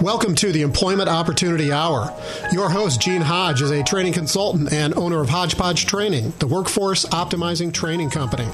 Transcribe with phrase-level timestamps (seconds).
[0.00, 2.16] Welcome to the Employment Opportunity Hour.
[2.52, 7.04] Your host, Gene Hodge, is a training consultant and owner of Hodgepodge Training, the workforce
[7.06, 8.46] optimizing training company.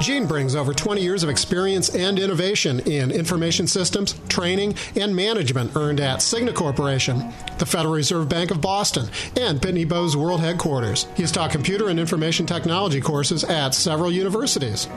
[0.00, 5.76] Gene brings over 20 years of experience and innovation in information systems, training, and management
[5.76, 11.06] earned at Cigna Corporation, the Federal Reserve Bank of Boston, and Pitney Bowes World Headquarters.
[11.14, 14.88] He has taught computer and information technology courses at several universities.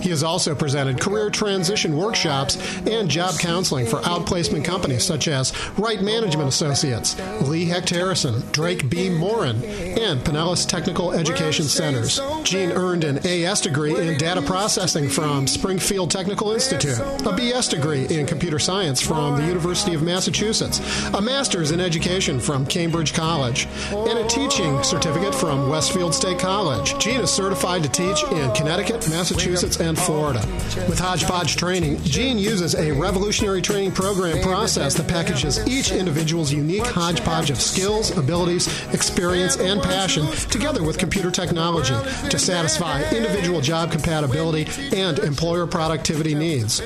[0.00, 2.56] He has also presented career transition workshops
[2.86, 8.88] and job counseling for outplacement companies such as Right Management Associates, Lee Hecht Harrison, Drake
[8.88, 12.20] Beam Morin, and Pinellas Technical Education Centers.
[12.44, 18.06] Gene earned an AS degree in data processing from Springfield Technical Institute, a BS degree
[18.06, 20.78] in computer science from the University of Massachusetts,
[21.14, 26.98] a master's in education from Cambridge College, and a teaching certificate from Westfield State College.
[26.98, 30.40] Gene is certified to teach in Connecticut, Massachusetts, and Florida.
[30.86, 36.86] With Hodgepodge Training, Gene uses a revolutionary training program process that packages each individual's unique
[36.86, 41.94] hodgepodge of skills, abilities, experience, and passion together with computer technology
[42.28, 46.82] to satisfy individual job compatibility and employer productivity needs.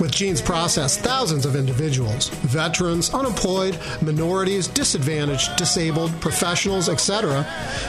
[0.00, 7.42] With Gene's process, thousands of individuals, veterans, unemployed, minorities, disadvantaged, disabled, professionals, etc.,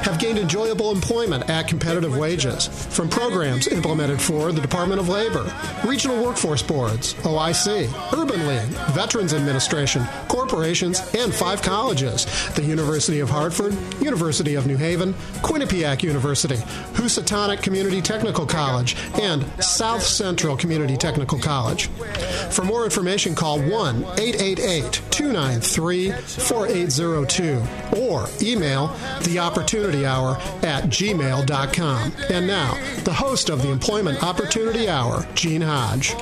[0.03, 5.53] have gained enjoyable employment at competitive wages from programs implemented for the Department of Labor,
[5.85, 13.29] regional workforce boards, OIC, Urban League, Veterans Administration, corporations, and five colleges the University of
[13.29, 15.13] Hartford, University of New Haven,
[15.43, 16.57] Quinnipiac University,
[16.95, 21.76] Housatonic Community Technical College, and South Central Community Technical College.
[21.85, 28.87] For more information, call 1 888 293 4802 or email
[29.23, 32.11] the Opportunity Hour at gmail.com.
[32.29, 36.15] And now, the host of the Employment Opportunity Hour, Gene Hodge.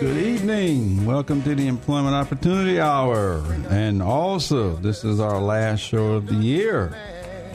[0.00, 1.04] Good evening.
[1.04, 3.44] Welcome to the Employment Opportunity Hour.
[3.68, 6.96] And also, this is our last show of the year.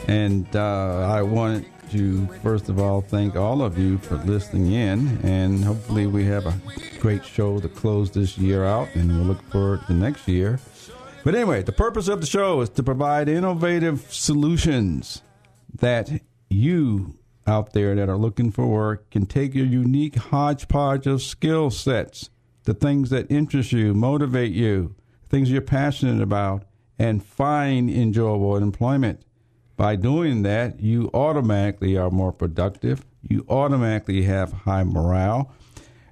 [0.06, 5.18] And uh, I want to, first of all, thank all of you for listening in.
[5.22, 6.54] And hopefully, we have a
[6.98, 8.88] great show to close this year out.
[8.94, 10.58] And we'll look forward to next year.
[11.22, 15.22] But anyway, the purpose of the show is to provide innovative solutions
[15.72, 17.14] that you
[17.46, 22.30] out there that are looking for work can take your unique hodgepodge of skill sets,
[22.64, 24.94] the things that interest you, motivate you,
[25.28, 26.64] things you're passionate about,
[26.98, 29.23] and find enjoyable employment.
[29.76, 35.52] By doing that, you automatically are more productive, you automatically have high morale,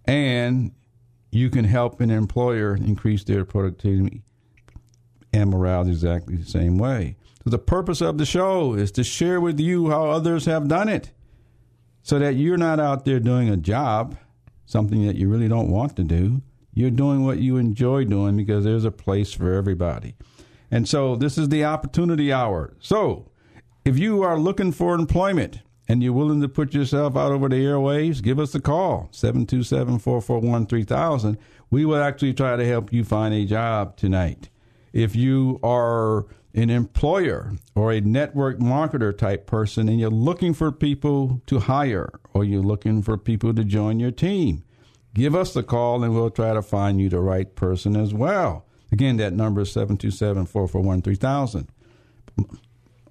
[0.05, 0.73] and
[1.31, 4.23] you can help an employer increase their productivity
[5.33, 7.17] and morale exactly the same way.
[7.45, 10.89] So the purpose of the show is to share with you how others have done
[10.89, 11.11] it
[12.03, 14.17] so that you're not out there doing a job,
[14.67, 16.43] something that you really don't want to do.
[16.75, 20.15] You're doing what you enjoy doing because there's a place for everybody.
[20.71, 22.75] And so this is the opportunity hour.
[22.81, 23.31] So
[23.85, 27.57] if you are looking for employment and you're willing to put yourself out over the
[27.57, 31.39] airwaves, give us a call 727 441 3000.
[31.71, 34.49] We will actually try to help you find a job tonight.
[34.93, 40.71] If you are an employer or a network marketer type person and you're looking for
[40.71, 44.63] people to hire or you're looking for people to join your team,
[45.15, 48.67] give us a call and we'll try to find you the right person as well.
[48.93, 51.69] Again, that number is 727 441 3000.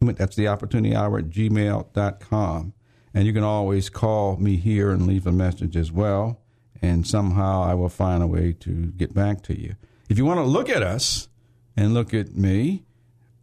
[0.00, 2.72] That's the opportunity hour at gmail.com.
[3.18, 6.40] And you can always call me here and leave a message as well.
[6.80, 9.74] And somehow I will find a way to get back to you.
[10.08, 11.28] If you want to look at us
[11.76, 12.84] and look at me,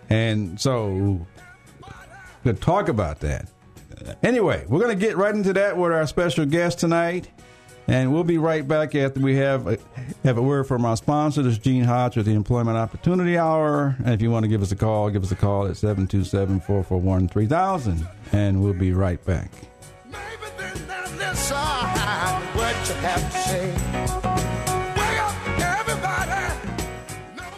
[0.08, 1.26] And so,
[2.44, 3.48] to talk about that.
[4.22, 7.28] Anyway, we're going to get right into that with our special guest tonight,
[7.86, 9.78] and we'll be right back after we have a,
[10.22, 11.42] have a word from our sponsor.
[11.42, 13.96] This is Gene Hodge with the Employment Opportunity Hour.
[14.04, 18.08] And if you want to give us a call, give us a call at 727-441-3000,
[18.32, 19.50] and we'll be right back.
[20.06, 20.18] Maybe
[20.56, 23.70] then there's this side, what you have to say.
[24.96, 25.34] Wake up,
[25.78, 26.52] everybody.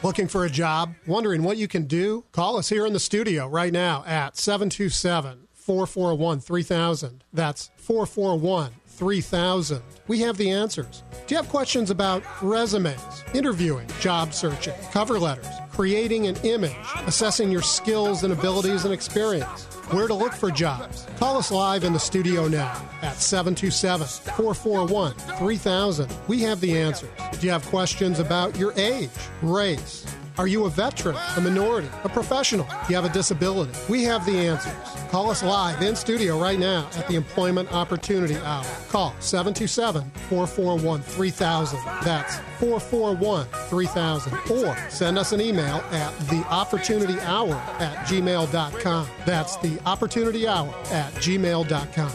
[0.03, 0.95] Looking for a job?
[1.07, 2.25] Wondering what you can do?
[2.33, 7.25] Call us here in the studio right now at 727 441 3000.
[7.33, 9.83] That's 441 3000.
[10.09, 11.03] We have the answers.
[11.27, 16.75] Do you have questions about resumes, interviewing, job searching, cover letters, creating an image,
[17.07, 19.65] assessing your skills and abilities and experience?
[19.91, 21.07] Where to look for jobs?
[21.19, 22.73] Call us live in the studio now
[23.03, 26.13] at 727 441 3000.
[26.27, 27.11] We have the answers.
[27.39, 29.11] Do you have questions about your age,
[29.43, 30.07] race?
[30.39, 32.67] Are you a veteran, a minority, a professional?
[32.67, 33.73] Do you have a disability?
[33.89, 34.75] We have the answers.
[35.11, 38.67] Call us live in studio right now at the Employment Opportunity Hour.
[38.91, 41.81] Call 727 441 3000.
[42.05, 44.39] That's 441 3000.
[44.51, 49.09] Or send us an email at theopportunityhour at gmail.com.
[49.25, 52.13] That's the opportunity hour at gmail.com.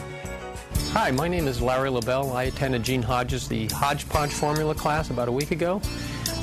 [0.92, 2.32] Hi, my name is Larry LaBelle.
[2.32, 5.80] I attended Gene Hodges' the Hodgepodge Formula class about a week ago.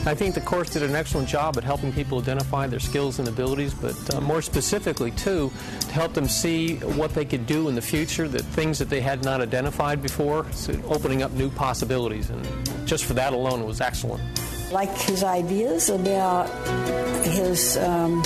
[0.06, 3.28] I think the course did an excellent job at helping people identify their skills and
[3.28, 5.52] abilities, but uh, more specifically, too,
[5.82, 9.02] to help them see what they could do in the future, the things that they
[9.02, 12.30] had not identified before, so opening up new possibilities.
[12.30, 14.24] And just for that alone, it was excellent.
[14.72, 16.48] like his ideas about
[17.26, 18.24] his um,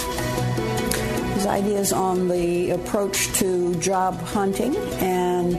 [1.34, 5.58] his ideas on the approach to job hunting and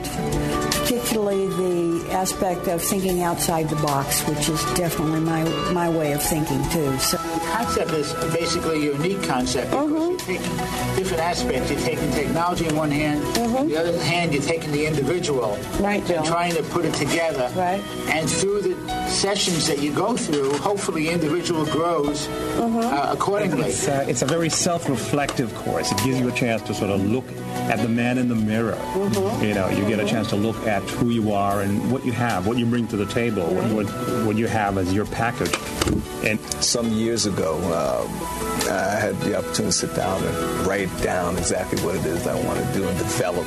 [0.99, 6.23] particularly the aspect of thinking outside the box, which is definitely my my way of
[6.23, 6.97] thinking too.
[6.99, 10.57] So concept is basically a unique concept because you're taking
[10.95, 11.69] different aspects.
[11.71, 16.05] You're taking technology in one hand, on the other hand, you're taking the individual Right,
[16.07, 16.17] Bill.
[16.19, 17.51] and trying to put it together.
[17.55, 17.83] Right.
[18.09, 23.69] And through the sessions that you go through, hopefully, the individual grows uh, accordingly.
[23.69, 25.91] It's, uh, it's a very self-reflective course.
[25.91, 27.25] It gives you a chance to sort of look
[27.69, 28.77] at the man in the mirror.
[29.41, 32.11] You know, you get a chance to look at who you are and what you
[32.11, 33.85] have, what you bring to the table, what, what,
[34.25, 35.74] what you have as your package.
[36.25, 38.09] And Some years ago, um,
[38.71, 40.35] I had the opportunity to sit down and
[40.67, 43.45] write down exactly what it is I want to do and develop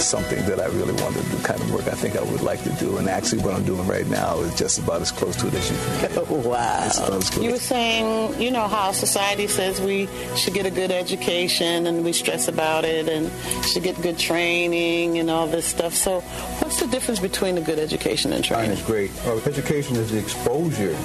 [0.00, 2.62] something that I really want to do, kind of work I think I would like
[2.62, 2.98] to do.
[2.98, 5.70] And actually, what I'm doing right now is just about as close to it as
[5.70, 6.28] you can get.
[6.30, 7.20] Wow.
[7.40, 12.04] You were saying, you know, how society says we should get a good education and
[12.04, 13.30] we stress about it and
[13.66, 15.94] should get good training and all this stuff.
[15.94, 16.20] So,
[16.60, 18.70] what's the difference between a good education and And training?
[18.72, 19.10] it's great.
[19.26, 20.96] Our education is the exposure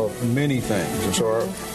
[0.00, 1.04] of many things.
[1.04, 1.26] And so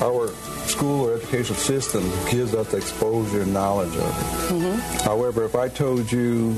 [0.01, 0.27] our, our
[0.67, 4.53] school or educational system gives us exposure and knowledge of it.
[4.53, 5.03] Mm-hmm.
[5.03, 6.55] However, if I told you,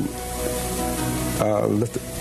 [1.40, 2.18] uh, let the-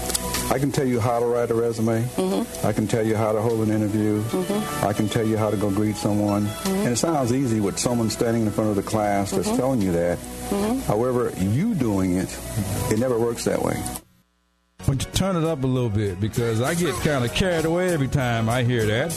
[0.48, 2.02] I can tell you how to write a resume.
[2.04, 2.66] Mm-hmm.
[2.66, 4.22] I can tell you how to hold an interview.
[4.22, 4.86] Mm-hmm.
[4.86, 6.46] I can tell you how to go greet someone.
[6.66, 9.90] And it sounds easy with someone standing in front of the class that's telling you
[9.92, 10.18] that.
[10.86, 12.28] However, you doing it,
[12.92, 13.76] it never works that way.
[14.86, 17.88] Would you turn it up a little bit because I get kind of carried away
[17.92, 19.08] every time I hear that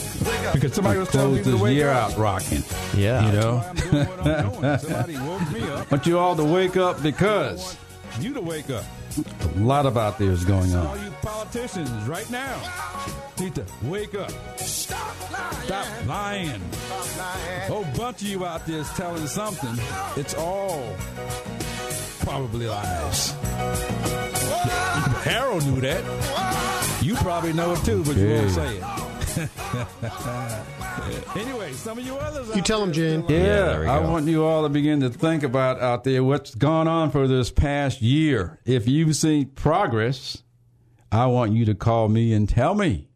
[0.52, 2.12] because somebody was telling me Close to this wake year up.
[2.12, 2.62] out rocking.
[2.96, 3.26] Yeah.
[3.26, 5.90] You know, Somebody woke me up.
[5.92, 7.76] want you all to wake up because
[8.18, 8.84] You to wake up.
[9.56, 10.86] a lot of out there is going on.
[10.88, 12.60] All you politicians right now
[13.38, 14.32] need to wake up.
[14.58, 15.62] Stop lying.
[15.66, 16.60] Stop lying.
[16.72, 17.68] Stop lying.
[17.68, 19.76] Whole bunch of you out there is telling something.
[20.16, 20.96] It's all
[22.20, 23.34] probably lies.
[25.30, 27.02] Harold knew that.
[27.02, 28.84] You probably know it too, but you won't say it.
[31.36, 32.54] anyway, some of you others.
[32.54, 33.20] You tell them, Gene.
[33.22, 36.54] Yeah, there we I want you all to begin to think about out there what's
[36.54, 38.58] gone on for this past year.
[38.64, 40.42] If you've seen progress,
[41.12, 43.08] I want you to call me and tell me.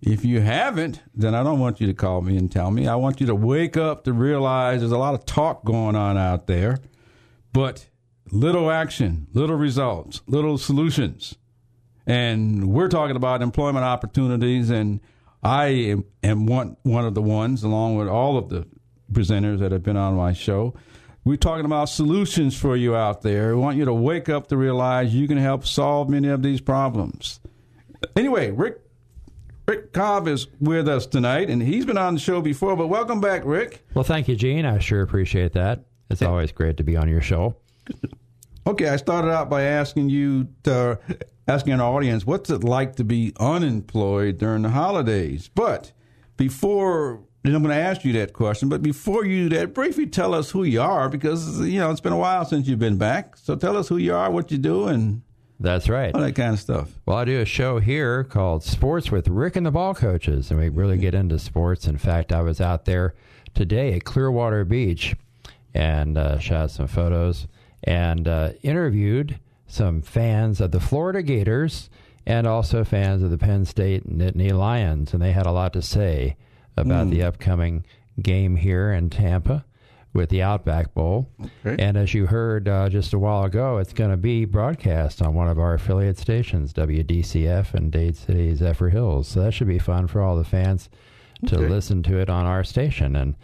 [0.00, 2.86] If you haven't, then I don't want you to call me and tell me.
[2.86, 6.16] I want you to wake up to realize there's a lot of talk going on
[6.16, 6.78] out there,
[7.52, 7.86] but
[8.30, 11.36] little action, little results, little solutions.
[12.06, 15.00] And we're talking about employment opportunities, and
[15.42, 18.66] I am, am one, one of the ones, along with all of the
[19.12, 20.74] presenters that have been on my show.
[21.24, 23.56] We're talking about solutions for you out there.
[23.56, 26.60] We want you to wake up to realize you can help solve many of these
[26.60, 27.40] problems.
[28.14, 28.80] Anyway, Rick
[29.66, 32.76] Rick Cobb is with us tonight, and he's been on the show before.
[32.76, 33.84] But welcome back, Rick.
[33.94, 34.64] Well, thank you, Gene.
[34.64, 35.80] I sure appreciate that.
[36.08, 37.56] It's always great to be on your show.
[38.66, 40.98] Okay, I started out by asking you, to,
[41.46, 45.48] asking our audience, what's it like to be unemployed during the holidays?
[45.54, 45.92] But
[46.36, 50.06] before, and I'm going to ask you that question, but before you do that, briefly
[50.06, 52.98] tell us who you are because, you know, it's been a while since you've been
[52.98, 53.36] back.
[53.36, 55.22] So tell us who you are, what you do, and
[55.60, 56.12] That's right.
[56.12, 56.90] all that kind of stuff.
[57.06, 60.58] Well, I do a show here called Sports with Rick and the Ball Coaches, and
[60.58, 61.86] we really get into sports.
[61.86, 63.14] In fact, I was out there
[63.54, 65.14] today at Clearwater Beach
[65.72, 67.46] and uh, shot some photos
[67.84, 71.90] and uh, interviewed some fans of the Florida Gators
[72.26, 75.82] and also fans of the Penn State Nittany Lions, and they had a lot to
[75.82, 76.36] say
[76.76, 77.84] about the upcoming
[78.20, 79.64] game here in Tampa
[80.12, 81.28] with the Outback Bowl.
[81.64, 81.82] Okay.
[81.82, 85.34] And as you heard uh, just a while ago, it's going to be broadcast on
[85.34, 89.28] one of our affiliate stations, WDCF and Dade City Zephyr Hills.
[89.28, 90.88] So that should be fun for all the fans
[91.46, 91.68] to Okay.
[91.68, 93.14] listen to it on our station.
[93.14, 93.34] And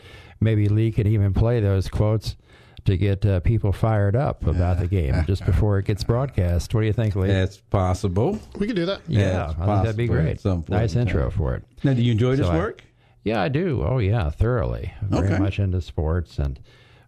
[0.40, 2.36] maybe Lee could even play those quotes
[2.84, 6.74] to get uh, people fired up about the game just before it gets broadcast.
[6.74, 7.28] What do you think, Lee?
[7.28, 8.38] That's possible.
[8.58, 9.02] We can do that.
[9.06, 10.40] yeah, it's I think that'd be great.
[10.40, 11.30] some Nice intro time.
[11.30, 11.64] for it.
[11.84, 12.84] Now, do you enjoy this So I- work?
[13.24, 13.84] Yeah, I do.
[13.86, 14.92] Oh, yeah, thoroughly.
[15.02, 15.38] Very Okay.
[15.38, 16.58] much into sports, and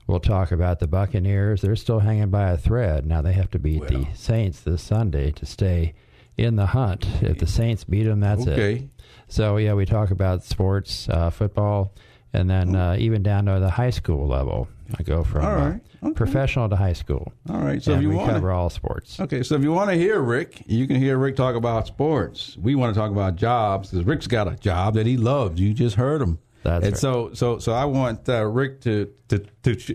[0.06, 1.60] we'll talk about the Buccaneers.
[1.62, 3.04] They're still hanging by a thread.
[3.04, 5.94] Now they have to beat the Saints this Sunday to stay
[6.36, 7.06] in the hunt.
[7.20, 8.52] If the Saints beat them, that's it.
[8.52, 8.88] Okay.
[9.26, 11.92] So yeah, we talk about sports, uh, football,
[12.32, 14.68] and then uh, even down to the high school level.
[14.98, 15.80] I go from All right.
[16.02, 17.32] uh, professional to high school.
[17.48, 17.82] All right.
[17.82, 19.18] So and if you we want cover all sports.
[19.20, 22.56] Okay, so if you want to hear Rick, you can hear Rick talk about sports.
[22.58, 25.60] We want to talk about jobs because Rick's got a job that he loves.
[25.60, 26.38] You just heard him.
[26.62, 27.00] That's and right.
[27.00, 29.92] so, so, so I want uh, Rick to to to sh-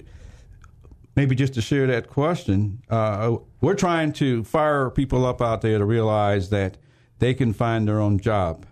[1.15, 2.81] maybe just to share that question.
[2.89, 6.77] Uh, we're trying to fire people up out there to realize that
[7.19, 8.65] they can find their own job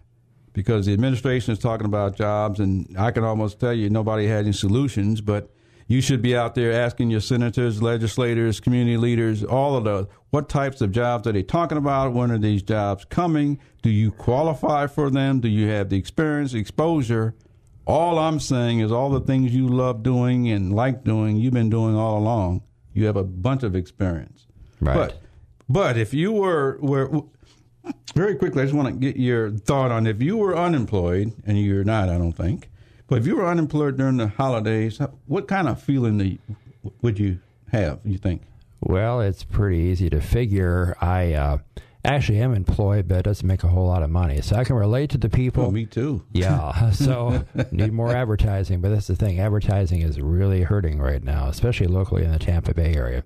[0.54, 4.46] because the administration is talking about jobs, and I can almost tell you nobody had
[4.46, 5.52] any solutions, but
[5.88, 10.50] you should be out there asking your senators, legislators, community leaders, all of those, what
[10.50, 12.14] types of jobs are they talking about?
[12.14, 13.60] When are these jobs coming?
[13.82, 15.40] Do you qualify for them?
[15.40, 17.36] Do you have the experience, exposure?
[17.86, 21.70] All I'm saying is all the things you love doing and like doing, you've been
[21.70, 22.64] doing all along.
[22.94, 24.46] You have a bunch of experience.
[24.82, 24.96] Right.
[24.96, 25.22] But
[25.70, 27.22] but if you were were
[28.14, 31.58] very quickly, I just want to get your thought on if you were unemployed, and
[31.62, 32.70] you're not, I don't think.
[33.08, 36.40] But if you were unemployed during the holidays, what kind of feeling do you-
[37.02, 37.40] would you
[37.72, 38.00] have?
[38.04, 38.42] You think?
[38.82, 40.96] Well, it's pretty easy to figure.
[41.02, 41.58] I uh,
[42.06, 44.76] actually am employed, but it doesn't make a whole lot of money, so I can
[44.76, 45.66] relate to the people.
[45.66, 46.24] Oh, me too.
[46.32, 49.40] Yeah, so need more advertising, but that's the thing.
[49.40, 53.24] Advertising is really hurting right now, especially locally in the Tampa Bay area.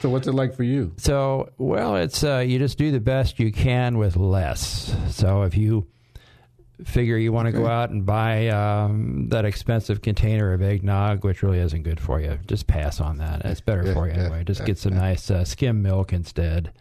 [0.00, 0.92] So, what's it like for you?
[0.96, 4.94] So, well, it's uh, you just do the best you can with less.
[5.10, 5.86] So, if you
[6.84, 11.42] figure you want to go out and buy um, that expensive container of eggnog, which
[11.42, 13.44] really isn't good for you, just pass on that.
[13.44, 14.44] It's better for you anyway.
[14.44, 16.72] Just get some nice uh, skim milk instead,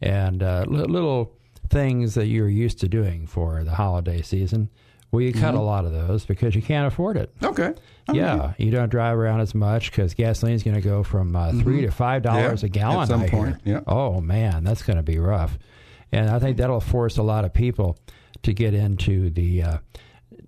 [0.00, 1.32] and uh, li- little
[1.68, 4.68] things that you're used to doing for the holiday season.
[5.10, 7.32] Well, you cut a lot of those because you can't afford it.
[7.40, 7.72] Okay.
[8.12, 11.82] Yeah, you don't drive around as much because gasoline's going to go from uh, 3
[11.82, 13.02] to five dollars Yeah, a gallon.
[13.02, 13.74] at some I point, hear.
[13.76, 13.80] yeah.
[13.86, 15.56] Oh man, that's going to be rough,
[16.12, 17.96] and I think that'll force a lot of people
[18.44, 19.78] to get into the uh,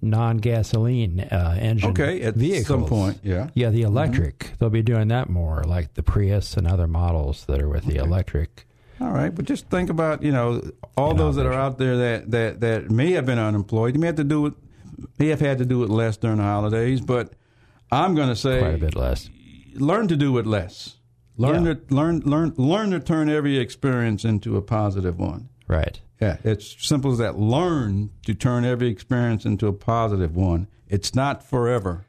[0.03, 2.67] non-gasoline uh, engine Okay, at vehicles.
[2.67, 3.49] some point, yeah.
[3.55, 4.53] yeah, the electric.
[4.59, 7.97] They'll be doing that more, like the Prius and other models that are with the
[7.97, 8.67] electric.
[9.00, 10.62] All right, but just think about you know
[10.97, 13.95] all those that are out there that, that, that may have been unemployed.
[13.95, 14.55] You may have to do it,
[15.19, 17.03] may have had to do it less during the holidays.
[17.03, 17.35] But
[17.93, 19.29] I'm going to say Quite a bit less.
[19.75, 20.97] Learn to do it less.
[21.37, 21.75] Learn Yeah.
[21.75, 25.50] to learn learn learn to turn every experience into a positive one.
[25.69, 26.00] Right.
[26.20, 27.38] Yeah, it's simple as that.
[27.38, 30.66] Learn to turn every experience into a positive one.
[30.88, 32.06] It's not forever.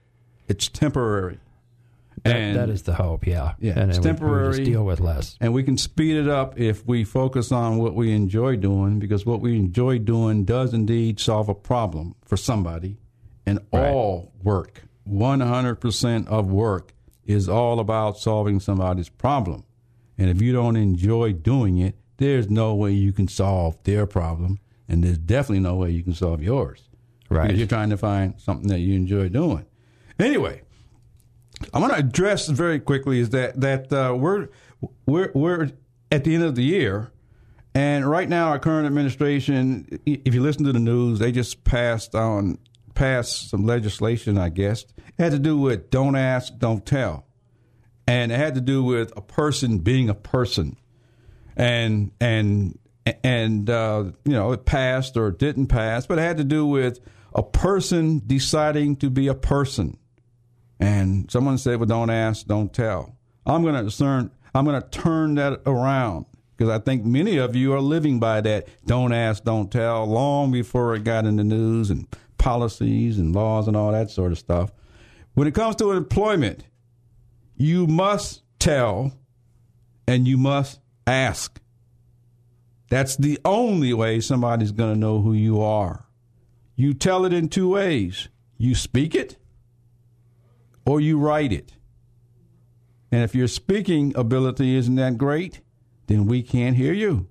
[0.47, 1.39] It's temporary.
[2.23, 3.53] That, And- that is the hope, yeah.
[3.59, 4.51] Yeah, and it's we- we temporary.
[4.57, 5.37] just deal with less.
[5.41, 9.25] And we can speed it up if we focus on what we enjoy doing, because
[9.25, 12.97] what we enjoy doing does indeed solve a problem for somebody.
[13.45, 13.91] And Right.
[13.93, 16.93] all work, 100% of work,
[17.25, 19.63] is all about solving somebody's problem.
[20.17, 24.59] And if you don't enjoy doing it, there's no way you can solve their problem.
[24.89, 26.87] And there's definitely no way you can solve yours.
[27.29, 27.43] Right.
[27.43, 29.65] Because you're trying to find something that you enjoy doing.
[30.19, 30.61] Anyway,
[31.73, 34.47] I want to address very quickly is that that uh, we're
[35.05, 35.71] we're we're
[36.11, 37.11] at the end of the year,
[37.73, 42.15] and right now our current administration, if you listen to the news, they just passed
[42.15, 42.57] on
[42.93, 44.37] passed some legislation.
[44.37, 47.25] I guess it had to do with don't ask, don't tell,
[48.07, 50.77] and it had to do with a person being a person,
[51.57, 52.77] and and
[53.23, 56.99] and uh, you know it passed or didn't pass, but it had to do with
[57.33, 59.97] a person deciding to be a person.
[60.79, 64.31] And someone said, "Well, don't ask, don't tell." I'm going to turn.
[64.53, 68.41] I'm going to turn that around because I think many of you are living by
[68.41, 73.33] that "don't ask, don't tell" long before it got in the news and policies and
[73.33, 74.71] laws and all that sort of stuff.
[75.33, 76.65] When it comes to employment,
[77.55, 79.11] you must tell
[80.07, 81.59] and you must ask.
[82.89, 86.05] That's the only way somebody's going to know who you are.
[86.75, 89.37] You tell it in two ways you speak it
[90.85, 91.73] or you write it.
[93.11, 95.61] And if your speaking ability isn't that great,
[96.07, 97.27] then we can't hear you.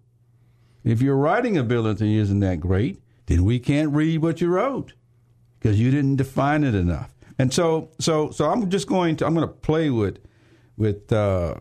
[0.85, 4.95] If your writing ability isn't that great, then we can't read what you wrote
[5.59, 7.14] because you didn't define it enough.
[7.38, 10.18] And so, so, so I'm just going to I'm going to play with,
[10.76, 11.54] with, uh,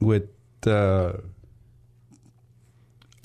[0.00, 0.28] with.
[0.66, 1.14] Uh,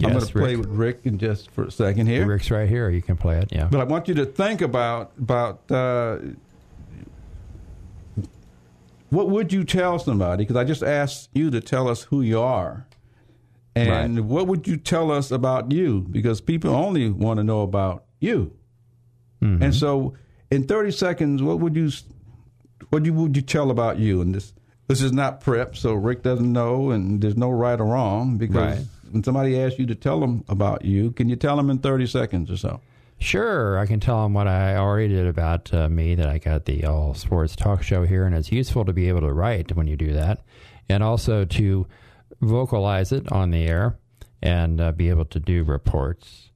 [0.04, 2.26] I'm going to play with Rick in just for a second here.
[2.26, 2.90] Rick's right here.
[2.90, 3.50] You can play it.
[3.52, 3.68] Yeah.
[3.70, 6.20] But I want you to think about about uh,
[9.10, 10.44] what would you tell somebody?
[10.44, 12.86] Because I just asked you to tell us who you are,
[13.76, 16.02] and what would you tell us about you?
[16.02, 18.56] Because people only want to know about you,
[19.42, 20.14] and so
[20.52, 21.90] in thirty seconds, what would you
[22.90, 24.22] what you would you tell about you?
[24.22, 24.54] And this
[24.88, 28.78] this is not prep, so Rick doesn't know, and there's no right or wrong because.
[28.78, 28.88] Right.
[29.12, 32.08] When somebody asks you to tell them about you, can you tell them in 30
[32.08, 32.82] seconds or so?
[33.20, 36.14] Sure, I can tell them what I already did about uh, me.
[36.14, 39.22] That I got the all sports talk show here, and it's useful to be able
[39.22, 40.42] to write when you do that,
[40.88, 41.88] and also to
[42.42, 43.98] vocalize it on the air
[44.42, 46.52] and uh, be able to do reports.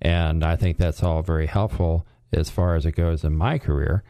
[0.00, 4.02] And I think that's all very helpful as far as it goes in my career.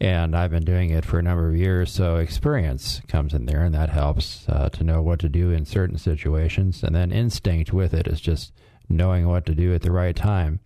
[0.00, 3.64] And I've been doing it for a number of years, so experience comes in there,
[3.64, 6.84] and that helps uh, to know what to do in certain situations.
[6.84, 8.52] And then instinct with it is just
[8.88, 10.60] knowing what to do at the right time.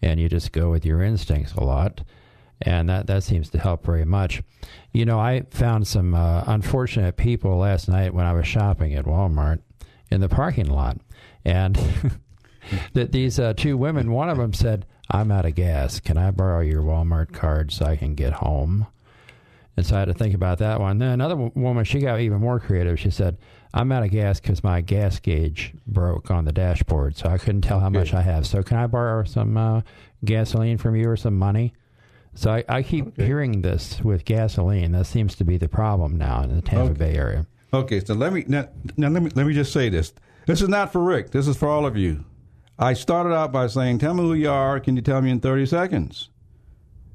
[0.00, 2.02] And you just go with your instincts a lot.
[2.62, 4.42] And that that seems to help very much.
[4.92, 9.06] You know i found some uh, unfortunate people last night when i was shopping at
[9.06, 9.60] walmart
[10.10, 10.98] in the parking lot.
[11.44, 11.78] And
[12.94, 16.30] that these uh, two women one of them said i'm out of gas can i
[16.30, 18.86] borrow your walmart card so i can get home
[19.76, 20.98] and so I had to think about that one.
[20.98, 23.00] Then another w- woman, she got even more creative.
[23.00, 23.38] She said,
[23.72, 27.62] "I'm out of gas because my gas gauge broke on the dashboard, so I couldn't
[27.62, 28.46] tell how much I have.
[28.46, 29.80] So can I borrow some uh,
[30.22, 31.72] gasoline from you or some money?"
[32.34, 34.92] So I, I keep hearing this with gasoline.
[34.92, 37.46] That seems to be the problem now in the Tampa Bay area.
[37.72, 38.68] Okay, so let me now,
[38.98, 40.12] now let me let me just say this.
[40.46, 41.30] This is not for Rick.
[41.30, 42.24] This is for all of you.
[42.80, 44.80] I started out by saying, "Tell me who you are.
[44.80, 46.30] Can you tell me in 30 seconds?"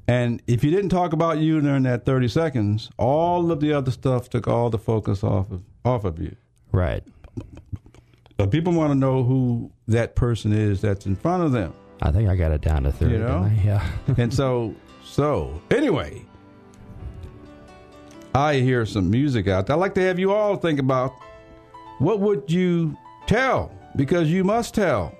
[0.08, 3.90] And if you didn't talk about you during that 30 seconds, all of the other
[3.90, 6.36] stuff took all the focus off of off of you.
[6.72, 7.02] Right.
[8.36, 11.72] But people want to know who that person is that's in front of them.
[12.02, 13.12] I think I got it down to 30.
[13.12, 13.50] You know?
[13.64, 13.86] Yeah.
[14.18, 16.22] and so, so anyway,
[18.34, 19.76] I hear some music out there.
[19.76, 21.14] I'd like to have you all think about
[21.98, 25.14] what would you tell because you must tell.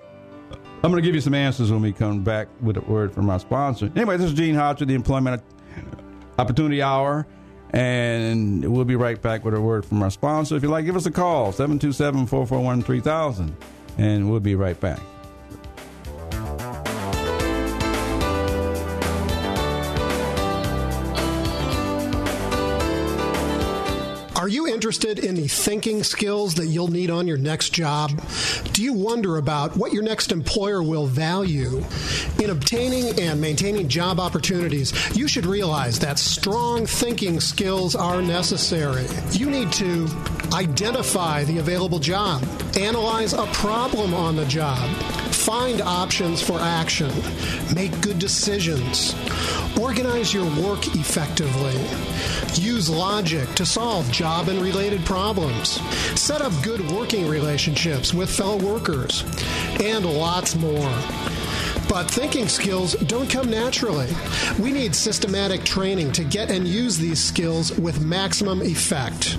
[0.83, 3.29] I'm going to give you some answers when we come back with a word from
[3.29, 3.91] our sponsor.
[3.95, 5.41] Anyway, this is Gene Hodge with the Employment
[6.37, 7.25] Opportunity Hour,
[7.71, 10.55] and we'll be right back with a word from our sponsor.
[10.55, 13.57] If you'd like, give us a call, 727 441 3000,
[13.97, 14.99] and we'll be right back.
[24.47, 28.23] Are you interested in the thinking skills that you'll need on your next job?
[28.71, 31.83] Do you wonder about what your next employer will value?
[32.41, 39.05] In obtaining and maintaining job opportunities, you should realize that strong thinking skills are necessary.
[39.31, 40.07] You need to
[40.53, 42.41] identify the available job,
[42.77, 44.89] analyze a problem on the job,
[45.47, 47.09] Find options for action.
[47.73, 49.15] Make good decisions.
[49.79, 51.73] Organize your work effectively.
[52.61, 55.79] Use logic to solve job and related problems.
[56.19, 59.23] Set up good working relationships with fellow workers.
[59.79, 60.91] And lots more.
[61.89, 64.07] But thinking skills don't come naturally.
[64.59, 69.37] We need systematic training to get and use these skills with maximum effect.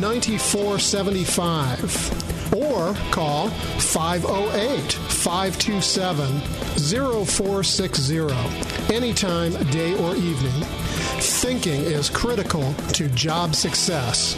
[0.00, 2.54] 9475.
[2.54, 6.40] Or call 508 527
[7.26, 8.30] 0460.
[8.94, 10.62] Anytime, day or evening.
[11.18, 14.36] Thinking is critical to job success.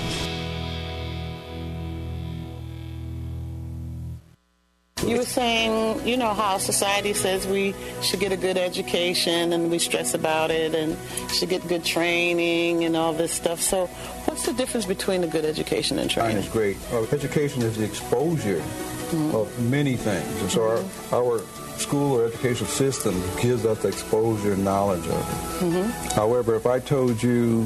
[5.08, 9.70] You were saying, you know, how society says we should get a good education and
[9.70, 10.96] we stress about it and
[11.32, 13.60] should get good training and all this stuff.
[13.60, 13.86] So,
[14.26, 16.42] what's the difference between a good education and training?
[16.42, 16.76] Training is great.
[16.92, 18.62] Uh, education is the exposure
[19.08, 19.34] Mm-hmm.
[19.36, 20.42] of many things.
[20.42, 21.38] And so our, our
[21.78, 25.64] school or educational system gives us the exposure and knowledge of it.
[25.64, 26.10] Mm-hmm.
[26.14, 27.64] However, if I told you,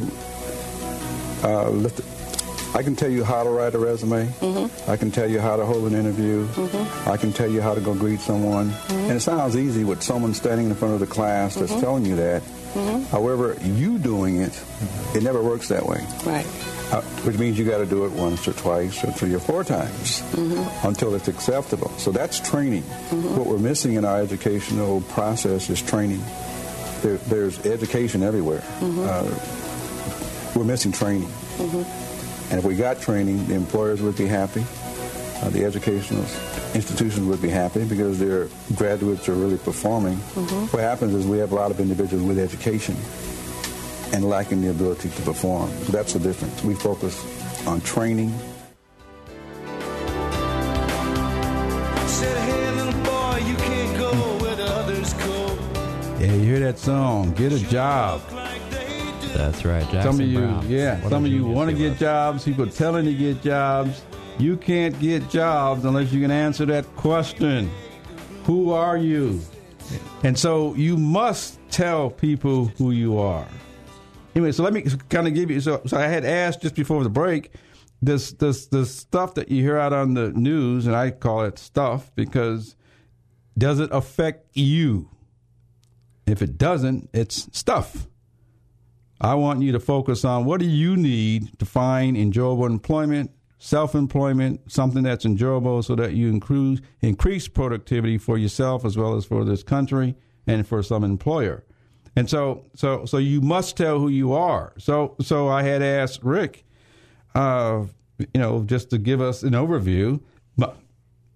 [1.43, 1.71] uh,
[2.75, 4.27] I can tell you how to write a resume.
[4.41, 4.91] Mm-hmm.
[4.91, 6.49] I can tell you how to hold an interview.
[7.07, 8.71] I can tell you how to go greet someone.
[8.71, 8.95] Mm-hmm.
[8.95, 12.17] And it sounds easy with someone standing in front of the class that's telling you
[12.17, 12.43] that.
[12.43, 13.05] Mm-hmm.
[13.11, 14.59] However, you doing it,
[15.15, 16.03] it never works that way.
[16.25, 16.47] Right.
[16.93, 19.65] Uh, which means you got to do it once or twice or three or four
[19.65, 20.87] times Mm-hmm.
[20.87, 21.91] until it's acceptable.
[21.99, 22.83] So that's training.
[22.83, 26.23] What we're missing in our educational process is training.
[27.03, 28.61] There, there's education everywhere.
[28.81, 29.05] Mm-hmm.
[29.07, 31.29] Uh, we're missing training.
[32.53, 34.63] And if we got training, the employers would be happy.
[35.41, 36.23] Uh, the educational
[36.75, 40.19] institutions would be happy because their graduates are really performing.
[40.69, 42.95] What happens is we have a lot of individuals with education
[44.13, 45.71] and lacking the ability to perform.
[45.89, 46.63] That's the difference.
[46.63, 47.25] We focus
[47.67, 48.39] on training.
[52.07, 54.13] Said, hey, little boy, you can't go
[54.45, 55.59] where the others go.
[56.21, 57.33] Yeah, you hear that song?
[57.33, 58.21] Get a job.
[59.35, 60.69] That's right, Jackson some of you, Brown.
[60.69, 62.45] yeah, What some of you want to get jobs.
[62.45, 64.03] People telling you get jobs.
[64.39, 67.71] You can't get jobs unless you can answer that question.
[68.45, 69.41] Who are you?
[70.23, 73.47] And so you must tell people who you are.
[74.35, 75.61] Anyway, so let me kind of give you.
[75.61, 77.51] So, so I had asked just before the break,
[78.01, 81.59] this this this stuff that you hear out on the news, and I call it
[81.59, 82.75] stuff because
[83.57, 85.09] does it affect you?
[86.27, 88.09] If it doesn't, it's stuff.
[89.23, 94.61] I want you to focus on what do you need to find enjoyable employment, self-employment,
[94.71, 99.45] something that's enjoyable so that you increase increase productivity for yourself as well as for
[99.45, 100.17] this country
[100.49, 101.63] and for some employer.
[102.17, 104.73] And so so so you must tell who you are.
[104.77, 106.65] So so I had asked Rick
[107.37, 107.85] uh
[108.19, 110.21] you know just to give us an overview,
[110.59, 110.77] but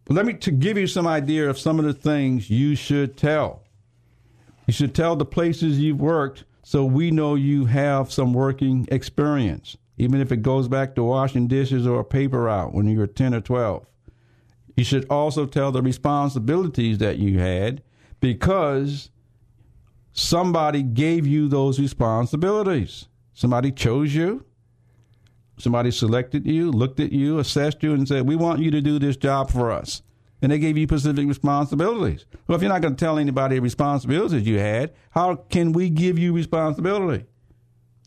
[0.09, 3.63] let me to give you some idea of some of the things you should tell.
[4.67, 9.77] You should tell the places you've worked so we know you have some working experience,
[9.99, 13.07] even if it goes back to washing dishes or a paper route when you were
[13.07, 13.87] 10 or 12.
[14.77, 17.85] You should also tell the responsibilities that you had
[18.19, 19.11] because
[20.11, 23.07] somebody gave you those responsibilities.
[23.33, 24.45] Somebody chose you.
[25.59, 28.99] Somebody selected you, looked at you, assessed you, and said, We want you to do
[28.99, 30.03] this job for us.
[30.47, 32.25] And they gave you specific responsibilities.
[32.47, 35.91] Well, if you're not going to tell anybody the responsibilities you had, how can we
[35.91, 37.25] give you responsibility?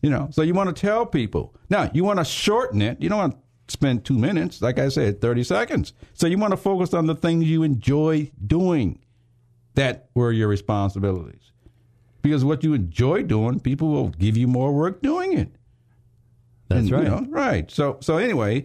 [0.00, 1.54] You know, so you want to tell people.
[1.68, 2.98] Now, you want to shorten it.
[2.98, 3.38] You don't want to
[3.70, 5.92] spend two minutes, like I said, 30 seconds.
[6.14, 9.00] So you want to focus on the things you enjoy doing
[9.74, 11.52] that were your responsibilities.
[12.22, 15.54] Because what you enjoy doing, people will give you more work doing it.
[16.68, 17.04] That's And, you right.
[17.04, 17.70] know, right.
[17.70, 18.64] So so anyway,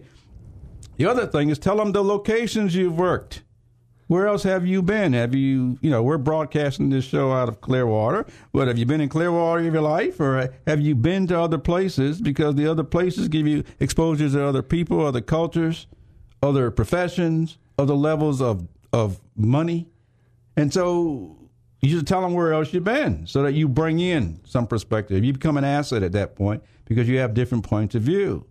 [0.96, 3.42] the other thing is tell them the locations you've worked.
[4.08, 5.14] Where else have you been?
[5.14, 9.00] Have you, you know, we're broadcasting this show out of Clearwater, but have you been
[9.00, 12.84] in Clearwater of your life or have you been to other places because the other
[12.84, 15.88] places give you exposures to other people, other cultures,
[16.40, 19.88] other professions, other levels of, of money?
[20.56, 21.36] And so
[21.82, 25.24] you should tell them where else you've been so that you bring in some perspective.
[25.24, 28.46] You become an asset at that point because you have different points of view.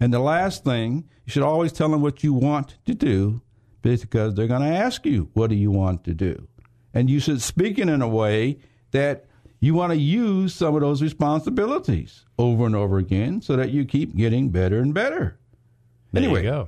[0.00, 3.40] And the last thing, you should always tell them what you want to do
[3.82, 6.46] because they're going to ask you, what do you want to do?
[6.94, 8.58] And you should speak it in a way
[8.92, 9.24] that
[9.60, 13.84] you want to use some of those responsibilities over and over again so that you
[13.84, 15.38] keep getting better and better.
[16.12, 16.66] There anyway,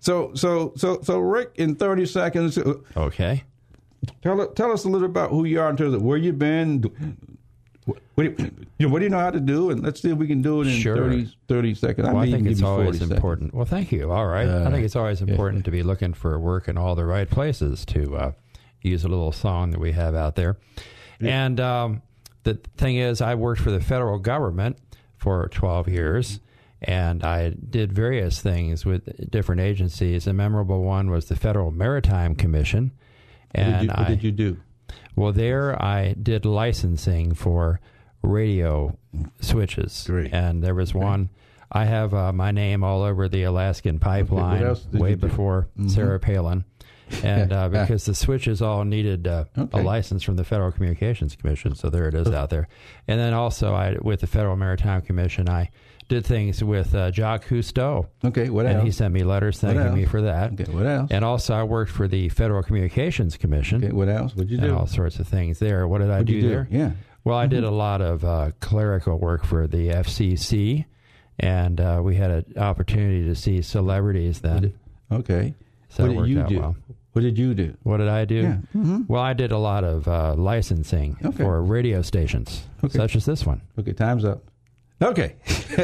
[0.00, 3.44] so so so so Rick, in thirty seconds, uh, Okay.
[4.22, 7.35] tell tell us a little about who you are in terms of where you've been.
[7.86, 9.70] What, what, do you, you know, what do you know how to do?
[9.70, 10.96] And let's see if we can do it in Sure.
[10.96, 12.08] 30, 30 seconds.
[12.08, 13.12] Well, I may think it's give you 40 always seconds.
[13.12, 13.54] important.
[13.54, 14.10] Well, thank you.
[14.12, 14.48] All right.
[14.48, 17.84] I think it's always important to be looking for work in all the right places
[17.86, 18.32] to uh,
[18.82, 20.58] use a little song that we have out there.
[21.20, 22.02] And um,
[22.42, 24.78] the thing is, I worked for the federal government
[25.16, 26.40] for 12 years.
[26.82, 30.26] And I did various things with different agencies.
[30.26, 32.92] A memorable one was the Federal Maritime Commission.
[33.54, 34.56] What And did, you, what I, did you do?
[35.16, 37.80] Well, there I did licensing for
[38.22, 38.96] radio
[39.40, 40.04] switches.
[40.06, 40.32] Great.
[40.32, 41.30] And there was one.
[41.72, 45.90] I have uh, my name all over the Alaskan pipeline did way before Mhm.
[45.90, 46.64] Sarah Palin.
[47.22, 49.80] And uh, because the switches all needed uh, Okay.
[49.80, 52.68] a license from the Federal Communications Commission, so there it is out there.
[53.08, 55.70] And then also, I with the Federal Maritime Commission, I
[56.08, 58.06] did things with uh, Jacques Cousteau.
[58.24, 58.70] Okay, what else?
[58.70, 58.84] and else?
[58.86, 60.10] he sent me letters What thanking me else?
[60.10, 60.52] for that.
[60.52, 61.10] Okay, what else?
[61.10, 63.82] And also, I worked for the Federal Communications Commission.
[63.84, 64.34] Okay, what else?
[64.34, 64.76] What'd you and do?
[64.76, 65.86] all sorts of things there.
[65.88, 66.48] What did I do, do?
[66.48, 66.68] there?
[66.70, 66.90] Yeah.
[67.24, 67.68] Well, I did Mhm.
[67.68, 70.84] a lot of uh, clerical work for the FCC,
[71.40, 74.74] and uh, we had an opportunity to see celebrities then.
[75.10, 75.54] Okay.
[75.88, 76.58] So what did worked you out do?
[76.60, 76.76] well.
[77.12, 77.74] What did you do?
[77.82, 78.34] What did I do?
[78.42, 78.56] Yeah.
[78.76, 79.08] Mhm.
[79.08, 81.42] Well, I did a lot of uh, licensing Okay.
[81.42, 82.96] for radio stations, Okay.
[82.96, 83.62] such as this one.
[83.78, 84.44] Okay, time's up.
[85.02, 85.36] Okay.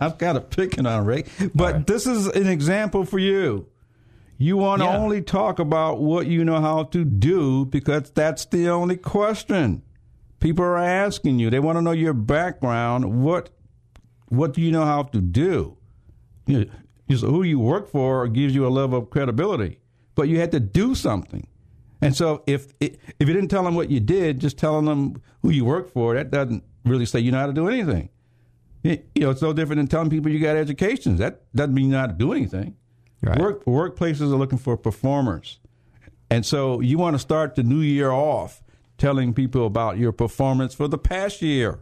[0.00, 3.66] I've got a picking on Rick, but this is an example for you.
[4.36, 4.98] You want to Yeah.
[4.98, 9.82] only talk about what you know how to do because that's the only question.
[10.38, 11.50] People are asking you.
[11.50, 13.22] They want to know your background.
[13.22, 13.50] What
[14.28, 15.76] what do you know how to do?
[16.46, 16.64] You know,
[17.10, 19.80] just who you work for gives you a level of credibility,
[20.14, 21.46] but you had to do something.
[22.02, 25.50] And so if if you didn't tell them what you did, just telling them who
[25.50, 28.10] you work for, that doesn't really say you know how to do anything.
[28.82, 31.18] You know, it's no different than telling people you got educations.
[31.18, 32.76] That doesn't mean you to do anything.
[33.20, 33.38] Right.
[33.38, 35.58] Work workplaces are looking for performers,
[36.30, 38.62] and so you want to start the new year off
[38.96, 41.80] telling people about your performance for the past year,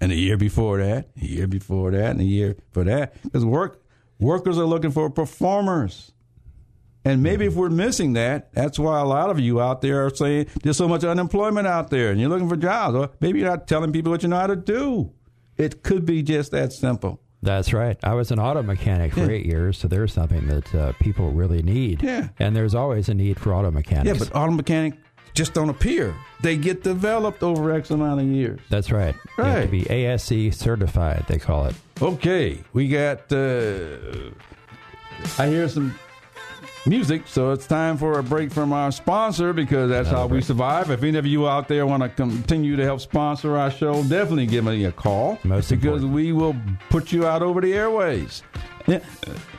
[0.00, 3.20] and the year before that, the year before that, and the year for that.
[3.22, 3.82] Because work
[4.18, 6.12] workers are looking for performers.
[7.04, 10.14] And maybe if we're missing that, that's why a lot of you out there are
[10.14, 12.96] saying there's so much unemployment out there and you're looking for jobs.
[12.96, 15.12] Or maybe you're not telling people what you know how to do.
[15.56, 17.20] It could be just that simple.
[17.42, 17.96] That's right.
[18.02, 21.62] I was an auto mechanic for eight years, so there's something that uh, people really
[21.62, 22.02] need.
[22.02, 22.28] Yeah.
[22.38, 24.06] And there's always a need for auto mechanics.
[24.06, 24.96] Yeah, but auto mechanics
[25.34, 26.14] just don't appear.
[26.42, 28.58] They get developed over X amount of years.
[28.70, 29.14] That's right.
[29.38, 31.74] You have to be ASC certified, they call it.
[32.00, 33.30] Okay, we got.
[33.30, 34.30] Uh,
[35.38, 35.94] I hear some
[36.86, 40.40] music, so it's time for a break from our sponsor because that's Another how we
[40.42, 40.90] survive.
[40.90, 44.46] If any of you out there want to continue to help sponsor our show, definitely
[44.46, 46.12] give me a call Most because important.
[46.12, 46.56] we will
[46.90, 48.42] put you out over the airways.
[48.86, 49.00] Yeah.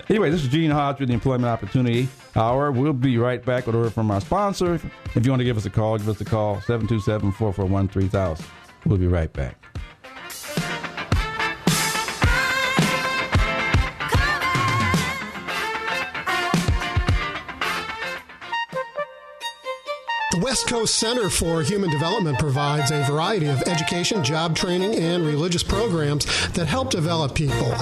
[0.10, 2.72] Anyway, this is Gene Hodge with the Employment Opportunity Hour.
[2.72, 4.76] We'll be right back with a word from our sponsor.
[5.16, 8.46] If you want to give us a call, give us a call 727 441 3000.
[8.86, 9.62] We'll be right back.
[20.58, 25.62] West Coast Center for Human Development provides a variety of education, job training, and religious
[25.62, 27.76] programs that help develop people.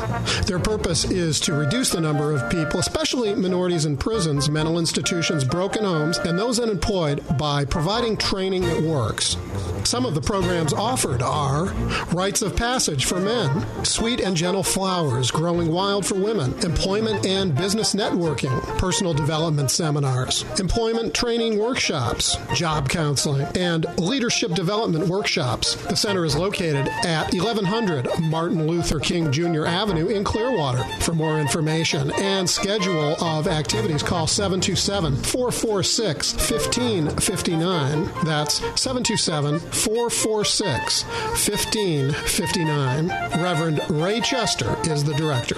[0.46, 5.46] Their purpose is to reduce the number of people, especially minorities in prisons, mental institutions,
[5.46, 9.38] broken homes, and those unemployed by providing training that works.
[9.86, 11.66] Some of the programs offered are
[12.12, 17.56] Rites of Passage for Men, Sweet and Gentle Flowers, Growing Wild for Women, Employment and
[17.56, 25.76] Business Networking, Personal Development Seminars, Employment Training Workshops, Job counseling, and Leadership Development Workshops.
[25.76, 29.68] The center is located at 1100 Martin Luther King Jr.
[29.68, 30.84] Avenue in Clearwater.
[31.02, 38.26] For more information and schedule of activities, call 727 446 1559.
[38.26, 43.08] That's 727 446 1559.
[43.44, 45.58] Reverend Ray Chester is the director.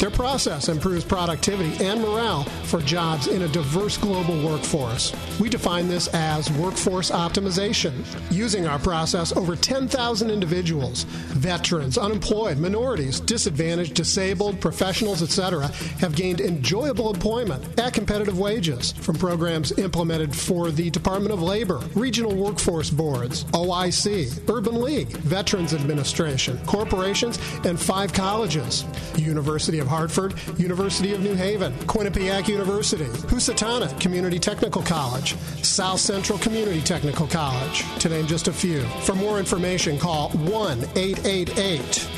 [0.00, 5.14] Their process improves productivity and morale for jobs in a diverse global workforce.
[5.38, 7.92] We define this as workforce optimization.
[8.30, 15.66] Using our process, over 10,000 individuals, veterans, unemployed, minorities, disadvantaged, disabled, professionals, etc.,
[15.98, 21.78] have gained enjoyable employment at competitive wages from programs implemented for the Department of Labor,
[21.94, 28.86] regional workforce boards, OIC, Urban League, Veterans Administration, corporations, and five colleges
[29.16, 36.38] University of Hartford, University of New Haven, Quinnipiac University, Housatonic Community Technical College, South Central
[36.38, 38.82] Community Technical College, to name just a few.
[39.04, 42.08] For more information, call 1 888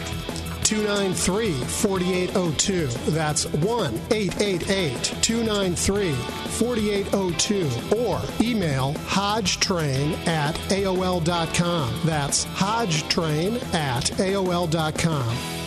[0.72, 2.86] 293 4802.
[3.10, 7.96] That's 1 888 293 4802.
[7.98, 12.00] Or email hodgetrain at AOL.com.
[12.04, 15.61] That's hodgetrain at AOL.com.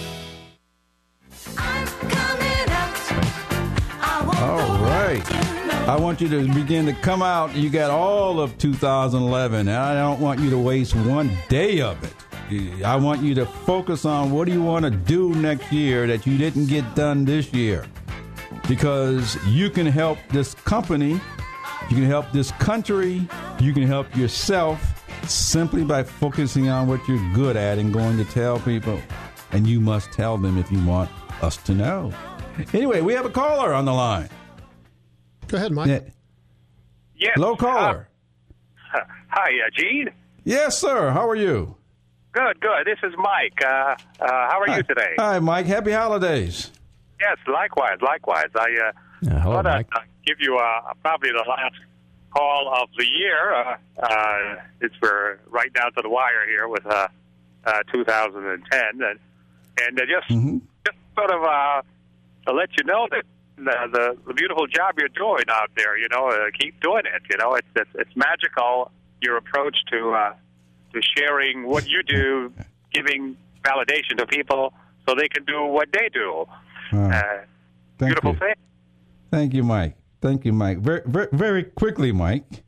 [4.56, 5.22] All right.
[5.86, 7.54] I want you to begin to come out.
[7.54, 12.02] You got all of 2011, and I don't want you to waste one day of
[12.02, 12.86] it.
[12.86, 16.26] I want you to focus on what do you want to do next year that
[16.26, 17.86] you didn't get done this year.
[18.66, 21.20] Because you can help this company,
[21.90, 23.28] you can help this country,
[23.60, 28.26] you can help yourself simply by focusing on what you're good at and going to
[28.26, 29.02] tell people.
[29.52, 31.10] And you must tell them if you want
[31.44, 32.14] us to know.
[32.72, 34.30] Anyway, we have a caller on the line.
[35.48, 35.88] Go ahead, Mike.
[35.88, 36.00] Yeah.
[37.18, 37.32] Yes.
[37.36, 38.08] Hello, caller.
[38.94, 40.10] Uh, hi, uh, Gene.
[40.44, 41.12] Yes, sir.
[41.12, 41.76] How are you?
[42.34, 42.86] Good, good.
[42.86, 43.62] This is Mike.
[43.64, 44.78] Uh, uh, how are Hi.
[44.78, 45.14] you today?
[45.18, 45.66] Hi, Mike.
[45.66, 46.72] Happy holidays.
[47.20, 48.48] Yes, likewise, likewise.
[48.56, 49.88] I uh, Yeah, hello, thought I'd Mike.
[49.96, 51.76] uh, give you uh, probably the last
[52.36, 53.54] call of the year.
[53.54, 57.08] Uh, uh, it's for right down to the wire here with uh,
[57.66, 59.20] uh, 2010, and
[59.82, 60.58] and uh, just Mm-hmm.
[60.86, 61.82] just sort of uh,
[62.48, 63.24] to let you know that
[63.58, 65.98] the, the the beautiful job you're doing out there.
[65.98, 67.22] You know, uh, keep doing it.
[67.30, 68.92] You know, it's it's, it's magical.
[69.22, 70.34] Your approach to uh,
[70.94, 72.54] to sharing what you do,
[72.94, 74.74] giving validation to people
[75.08, 76.46] so they can do what they do.
[76.92, 77.22] Uh,
[77.98, 78.40] Thank beautiful you.
[78.40, 78.54] thing.
[79.32, 79.96] Thank you, Mike.
[80.22, 80.80] Thank you, Mike.
[80.80, 82.64] Very, very, very quickly, Mike.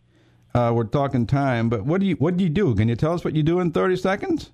[0.54, 2.74] Uh, we're talking time, but what do you what do you do?
[2.74, 4.52] Can you tell us what you do in thirty seconds?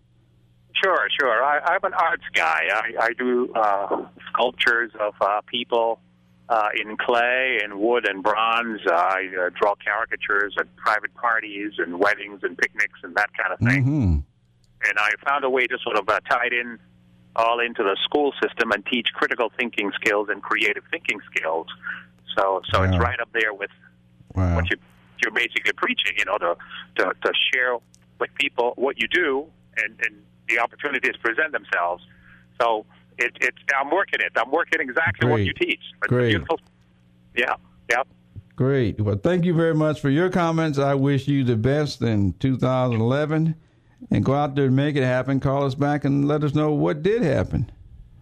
[0.84, 1.44] Sure, sure.
[1.44, 2.68] I, I'm an arts guy.
[2.74, 6.00] I, I do uh, sculptures of uh, people
[6.50, 8.82] uh, in clay and wood and bronze.
[8.86, 13.54] Uh, I uh, draw caricatures at private parties and weddings and picnics and that kind
[13.54, 13.84] of thing.
[13.84, 14.20] Mm-hmm.
[14.86, 16.78] And I found a way to sort of uh, tie it in
[17.36, 21.68] all into the school system and teach critical thinking skills and creative thinking skills.
[22.38, 22.86] So, so Wow.
[22.86, 23.72] it's right up there with
[24.36, 24.56] Wow.
[24.56, 24.78] what you
[25.22, 26.14] you're basically preaching.
[26.18, 26.58] You know, to
[26.98, 27.78] to, to share
[28.20, 32.04] with people what you do and, and the opportunities present themselves.
[32.62, 32.86] So
[33.18, 34.32] it, it's I'm working it.
[34.36, 35.80] I'm working exactly what you teach.
[35.98, 36.30] It's Great.
[36.30, 36.60] Beautiful.
[37.36, 37.56] Yeah.
[37.90, 38.04] Yeah.
[38.56, 39.00] Great.
[39.02, 40.78] Well, thank you very much for your comments.
[40.78, 43.56] I wish you the best in 2011,
[44.12, 45.40] and go out there and make it happen.
[45.40, 47.72] Call us back and let us know what did happen.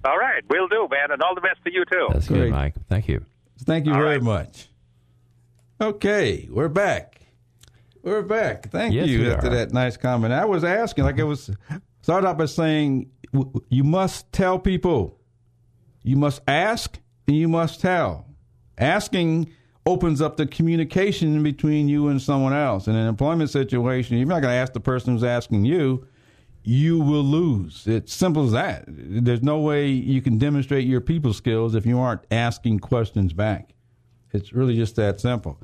[0.06, 0.44] All right.
[0.50, 2.08] We'll do, man, and all the best to you too.
[2.14, 2.40] That's Great.
[2.44, 2.74] good, Mike.
[2.90, 3.26] Thank you.
[3.60, 4.24] Thank you All very right.
[4.24, 4.68] much.
[5.80, 7.22] Okay, we're back.
[8.04, 8.70] We're back.
[8.72, 9.52] Thank Yes, you we after are.
[9.52, 10.34] that nice comment.
[10.34, 11.50] I was asking, like I was
[12.02, 13.21] started out by saying, w-
[13.70, 15.20] you must tell people.
[16.04, 18.26] You must ask and you must tell.
[18.78, 19.52] Asking
[19.86, 22.88] opens up the communication between you and someone else.
[22.88, 26.08] In an employment situation, you're not going to ask the person who's asking you.
[26.64, 27.88] You will lose.
[27.88, 28.84] It's simple as that.
[28.88, 33.74] There's no way you can demonstrate your people skills if you aren't asking questions back.
[34.32, 35.60] It's really just that simple.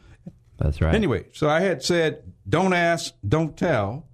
[0.57, 0.95] That's right.
[0.95, 4.07] Anyway, so I had said, don't ask, don't tell.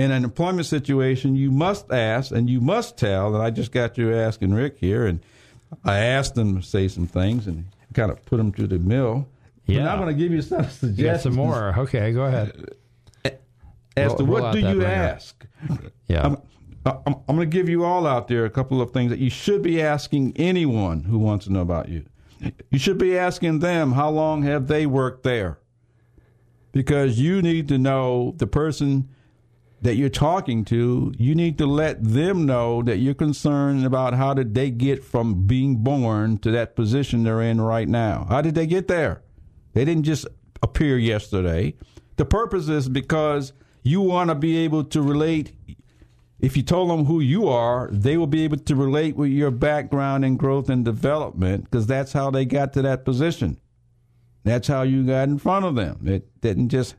[0.00, 3.34] In an employment situation, you must ask and you must tell.
[3.34, 5.20] And I just got you asking Rick here, and
[5.84, 9.28] I asked him to say some things and kind of put him to the mill.
[9.66, 9.84] But Yeah.
[9.84, 11.02] now I'm going to give you some suggestions.
[11.02, 11.74] Got some more.
[11.80, 12.70] Okay, go ahead.
[13.96, 15.44] As Roll- to what do you ask?
[16.08, 16.24] Yeah.
[16.24, 16.36] I'm,
[16.86, 19.28] I'm, I'm going to give you all out there a couple of things that you
[19.28, 22.06] should be asking anyone who wants to know about you.
[22.70, 25.58] You should be asking them how long have they worked there,
[26.72, 29.10] because you need to know the person
[29.82, 31.12] that you're talking to.
[31.16, 35.46] You need to let them know that you're concerned about how did they get from
[35.46, 38.26] being born to that position they're in right now.
[38.28, 39.22] How did they get there?
[39.72, 40.26] They didn't just
[40.62, 41.74] appear yesterday.
[42.16, 43.52] The purpose is because
[43.82, 45.52] you want to be able to relate
[46.40, 49.50] if you told them who you are, they will be able to relate with your
[49.50, 53.60] background and growth and development because that's how they got to that position.
[54.42, 56.00] That's how you got in front of them.
[56.06, 56.94] It didn't just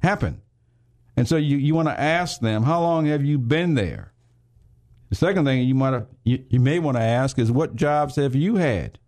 [0.00, 0.40] happen.
[1.16, 4.12] And so you, you want to ask them, how long have you been there?
[5.10, 8.34] The second thing you might you, you may want to ask is what jobs have
[8.34, 8.98] you had?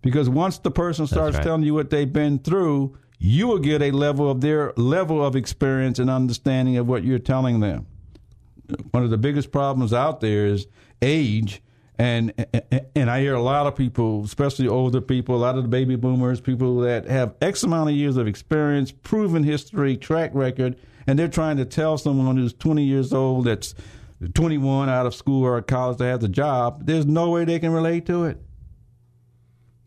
[0.00, 1.44] Because once the person starts right.
[1.44, 5.36] telling you what they've been through, you will get a level of their level of
[5.36, 7.86] experience and understanding of what you're telling them.
[8.92, 10.66] One of the biggest problems out there is
[11.02, 11.62] age.
[11.98, 12.32] And
[12.96, 15.94] and I hear a lot of people, especially older people, a lot of the baby
[15.94, 20.76] boomers, people that have X amount of years of experience, proven history, track record,
[21.06, 23.74] and they're trying to tell someone who's 20 years old that's
[24.34, 27.72] 21 out of school or college that has a job, there's no way they can
[27.72, 28.38] relate to it.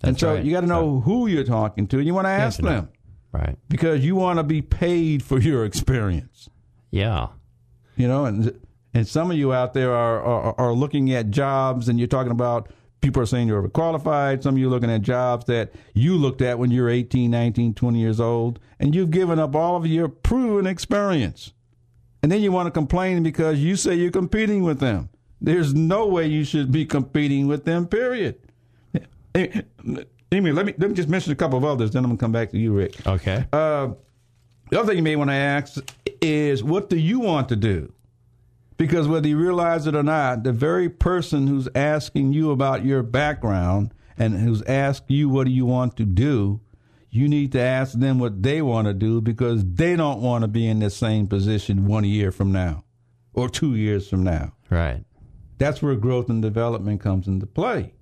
[0.03, 0.43] and so right.
[0.43, 2.89] you got to know who you're talking to, and you want to ask them
[3.31, 3.57] Right.
[3.69, 6.49] because you want to be paid for your experience.
[6.91, 7.27] Yeah.
[7.97, 8.59] You know, and
[8.93, 12.31] and some of you out there are, are are looking at jobs, and you're talking
[12.31, 12.69] about
[13.05, 14.41] people are saying you're overqualified.
[14.41, 17.29] Some of you are looking at jobs that you looked at when you were 18,
[17.29, 21.53] 19, 20 years old, and you've given up all of your proven experience.
[22.23, 25.09] And then you want to complain because you say you're competing with them.
[25.39, 28.39] There's no way you should be competing with them, period.
[29.35, 32.31] Anyway, let me let me just mention a couple of others, then I'm gonna come
[32.31, 33.05] back to you, Rick.
[33.05, 33.45] Okay.
[33.53, 33.89] Uh,
[34.71, 35.77] the other thing you may want to ask
[36.21, 37.93] is, what do you want to do?
[38.77, 43.03] Because whether you realize it or not, the very person who's asking you about your
[43.03, 46.59] background and who's asked you what do you want to do,
[47.09, 50.49] you need to ask them what they want to do because they don't want to
[50.49, 52.83] be in the same position one year from now
[53.33, 54.53] or two years from now.
[54.69, 55.03] Right.
[55.57, 57.93] That's where growth and development comes into play.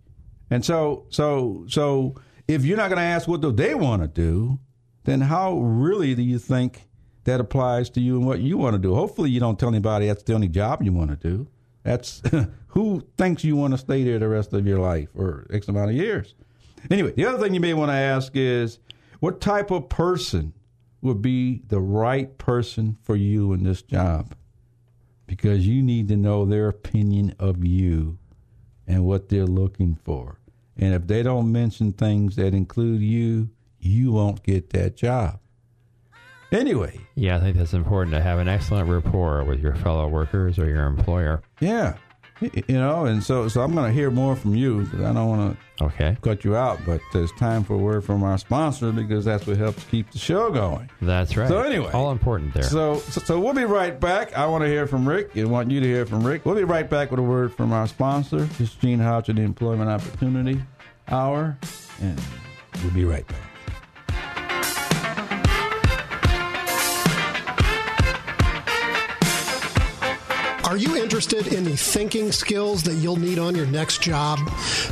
[0.50, 2.16] And so, so, so,
[2.48, 4.60] if you're not going to ask what do they want to do,
[5.04, 6.88] then how really do you think
[7.24, 8.94] that applies to you and what you want to do?
[8.94, 11.48] Hopefully, you don't tell anybody that's the only job you want to do.
[11.84, 12.22] That's
[12.68, 15.92] who thinks you want to stay there the rest of your life or X amount
[15.92, 16.36] of years.
[16.90, 18.80] Anyway, the other thing you may want to ask is
[19.20, 20.54] what type of person
[21.02, 24.36] would be the right person for you in this job?
[25.28, 28.18] Because you need to know their opinion of you
[28.88, 30.40] and what they're looking for.
[30.78, 33.50] And if they don't mention things that include you,
[33.80, 35.40] you won't get that job.
[36.54, 40.60] Anyway, Yeah, I think that's important to have an excellent rapport with your fellow workers
[40.60, 41.42] or your employer.
[41.60, 41.96] yeah,
[42.42, 45.30] you know, and so so I'm going to hear more from you because I don't
[45.30, 48.92] want to okay cut you out, but it's time for a word from our sponsor
[48.92, 50.90] because that's what helps keep the show going.
[51.02, 51.48] That's right.
[51.48, 52.64] So anyway, all important there.
[52.64, 54.38] So, so so we'll be right back.
[54.38, 56.46] I want to hear from Rick and want you to hear from Rick.
[56.46, 58.40] We'll be right back with a word from our sponsor.
[58.40, 60.62] This is Gene Hodge of the Employment Opportunity
[61.08, 61.58] Hour,
[62.02, 62.22] and
[62.84, 63.53] we'll be right back.
[70.74, 74.40] Are you interested in the thinking skills that you'll need on your next job?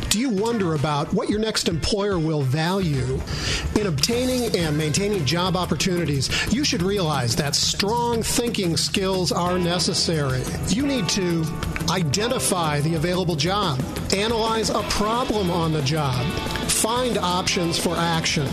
[0.09, 3.19] Do you wonder about what your next employer will value?
[3.79, 10.43] In obtaining and maintaining job opportunities, you should realize that strong thinking skills are necessary.
[10.67, 11.43] You need to
[11.89, 16.23] identify the available job, analyze a problem on the job,
[16.82, 18.47] find options for action,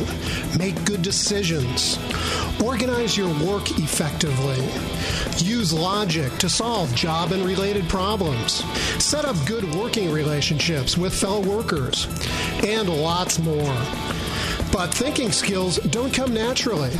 [0.58, 1.98] make good decisions,
[2.62, 4.62] organize your work effectively,
[5.42, 8.62] use logic to solve job and related problems,
[9.02, 12.06] set up good working relationships with fellow workers,
[12.62, 13.74] and lots more.
[14.72, 16.90] But thinking skills don't come naturally.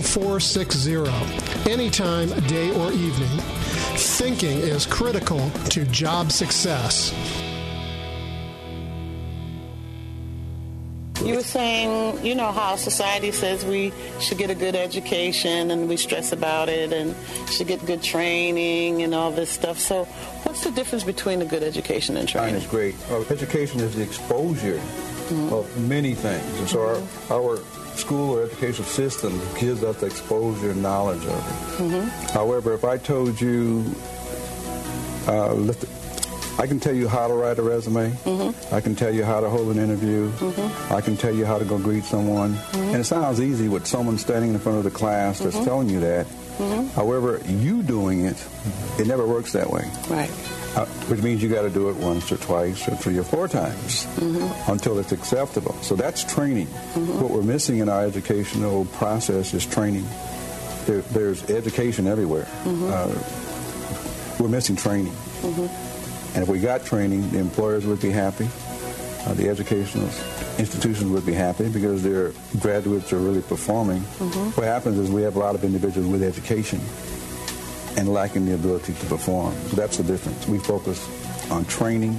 [0.03, 3.39] 0460 anytime, day or evening.
[3.97, 7.13] Thinking is critical to job success.
[11.25, 15.89] You were saying, you know, how society says we should get a good education and
[15.89, 17.15] we stress about it and
[17.51, 19.79] should get good training and all this stuff.
[19.79, 20.05] So,
[20.45, 22.63] what's the difference between a good education and Training training?
[22.63, 22.95] is great.
[23.11, 24.81] Uh, education is the exposure
[25.55, 26.59] of many things.
[26.59, 27.59] And so our, our
[27.97, 32.09] school or educational system gives us the exposure and knowledge of it.
[32.33, 33.85] However, if I told you,
[35.29, 35.89] uh, let the,
[36.61, 38.13] I can tell you how to write a resume.
[38.71, 40.31] I can tell you how to hold an interview.
[40.91, 42.55] I can tell you how to go greet someone.
[42.75, 46.01] And it sounds easy with someone standing in front of the class that's telling you
[46.01, 46.27] that.
[46.95, 48.37] However, you doing it,
[48.99, 49.91] it never works that way.
[50.11, 50.31] Right.
[50.77, 53.49] uh, which means you got to do it once or twice or three or four
[53.49, 54.71] times Mm-hmm.
[54.71, 55.73] until it's acceptable.
[55.81, 56.67] So that's training.
[56.67, 60.05] What we're missing in our educational process is training.
[60.85, 62.45] There, there's education everywhere.
[62.65, 62.91] Mm-hmm.
[62.93, 65.15] Uh, we're missing training.
[66.35, 68.49] And if we got training, the employers would be happy.
[69.27, 70.09] Uh, the educational
[70.59, 74.01] institutions would be happy because their graduates are really performing.
[74.55, 76.81] What happens is we have a lot of individuals with education
[77.99, 79.55] and lacking the ability to perform.
[79.69, 80.47] So that's the difference.
[80.47, 81.07] We focus
[81.51, 82.17] on training.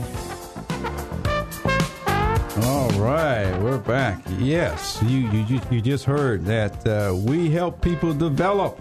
[2.64, 4.22] All right, we're back.
[4.38, 8.78] Yes, you you you just heard that uh, we help people develop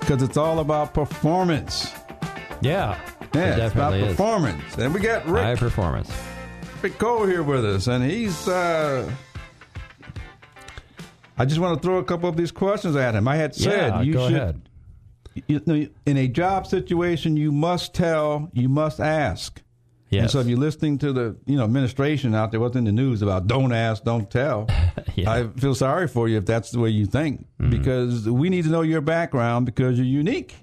[0.00, 1.92] because it's all about performance.
[2.62, 2.98] Yeah,
[3.34, 4.08] Yeah, it it's about is.
[4.08, 4.76] performance.
[4.78, 6.10] And we got High Rick, performance.
[6.82, 8.46] Rick Cole here with us, and he's.
[8.48, 9.10] Uh,
[11.36, 13.26] I just want to throw a couple of these questions at him.
[13.26, 14.36] I had said yeah, you go should.
[14.36, 14.68] ahead.
[15.48, 19.60] You know, in a job situation, you must tell, you must ask.
[20.12, 22.92] And so if you're listening to the you know administration out there, what's in the
[22.92, 24.68] news about don't ask, don't tell.
[25.16, 25.30] Yeah.
[25.30, 27.70] I feel sorry for you if that's the way you think, Mm-hmm.
[27.70, 30.54] because we need to know your background because you're unique.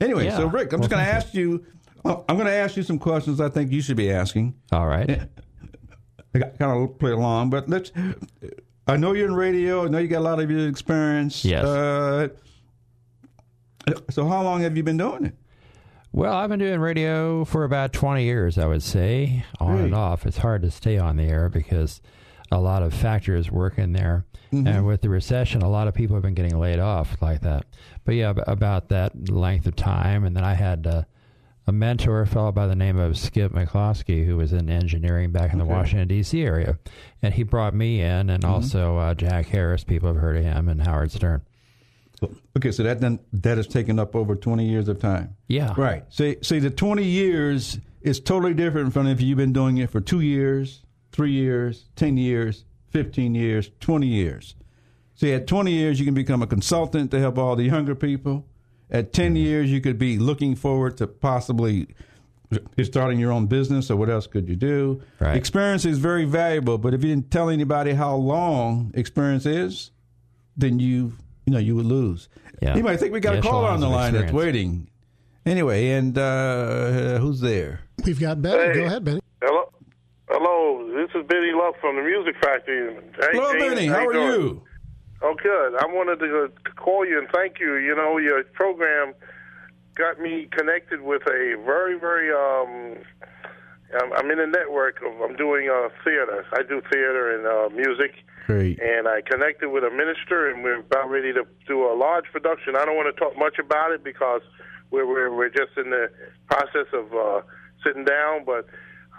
[0.00, 1.64] Anyway, so Rick, I'm Well, just going to ask you.
[2.06, 4.54] Oh, I'm going to ask you some questions I think you should be asking.
[4.72, 5.22] All right.
[6.34, 7.92] I kind of play along, but let's.
[8.86, 9.84] I know you're in radio.
[9.84, 11.44] I know you got a lot of your experience.
[11.44, 11.64] Yes.
[11.64, 12.28] Uh,
[14.10, 15.34] so how long have you been doing it?
[16.12, 19.84] Well, I've been doing radio for about 20 years, I would say, on Great.
[19.86, 20.24] and off.
[20.24, 22.00] It's hard to stay on the air because
[22.50, 24.24] a lot of factors work in there.
[24.52, 24.66] Mm-hmm.
[24.66, 27.66] And with the recession, a lot of people have been getting laid off like that.
[28.04, 30.24] But yeah, about that length of time.
[30.24, 31.02] And then I had uh,
[31.66, 35.52] a mentor, a fellow by the name of Skip McCloskey, who was in engineering back
[35.52, 36.40] in the Washington, D.C.
[36.42, 36.78] area.
[37.22, 38.52] And he brought me in, and Mm-hmm.
[38.52, 39.82] also uh, Jack Harris.
[39.84, 41.42] People have heard of him, and Howard Stern.
[42.56, 45.36] Okay, so that then that has taken up over twenty years of time.
[45.48, 45.74] Yeah.
[45.76, 46.04] Right.
[46.08, 50.00] See, see, the twenty years is totally different from if you've been doing it for
[50.00, 54.54] two years, three years, ten years, fifteen years, twenty years.
[55.14, 58.46] See, at twenty years, you can become a consultant to help all the younger people.
[58.90, 59.36] At 10 Mm-hmm.
[59.36, 61.88] years, you could be looking forward to possibly
[62.82, 65.02] starting your own business, or what else could you do?
[65.18, 65.36] Right.
[65.36, 69.90] Experience is very valuable, but if you didn't tell anybody how long experience is,
[70.56, 71.12] then you
[71.46, 72.28] you know you would lose.
[72.62, 72.76] Yeah.
[72.76, 74.88] You might think we got The a caller on the of line that's waiting.
[75.44, 77.80] Anyway, and uh, who's there?
[78.04, 78.58] We've got Benny.
[78.62, 78.74] Hey.
[78.74, 79.20] Go ahead, Benny.
[79.42, 79.72] Hello,
[80.28, 80.88] hello.
[80.94, 82.94] This is Benny Love from the Music Factory.
[82.94, 83.86] Hey, Hello, Gene, Benny.
[83.86, 84.40] How are doing?
[84.40, 84.62] you?
[85.22, 85.74] Oh, good.
[85.76, 87.76] I wanted to call you and thank you.
[87.76, 89.14] You know, your program
[89.94, 92.30] got me connected with a very, very.
[92.32, 93.02] um
[93.94, 95.20] I'm, I'm in a network of.
[95.22, 96.44] I'm doing uh, theater.
[96.52, 98.12] I do theater and uh, music.
[98.46, 98.78] Great.
[98.78, 102.76] and I connected with a minister, and we're about ready to do a large production.
[102.76, 104.42] I don't want to talk much about it because
[104.90, 106.10] we're we're, we're just in the
[106.46, 107.40] process of uh,
[107.84, 108.44] sitting down.
[108.44, 108.66] But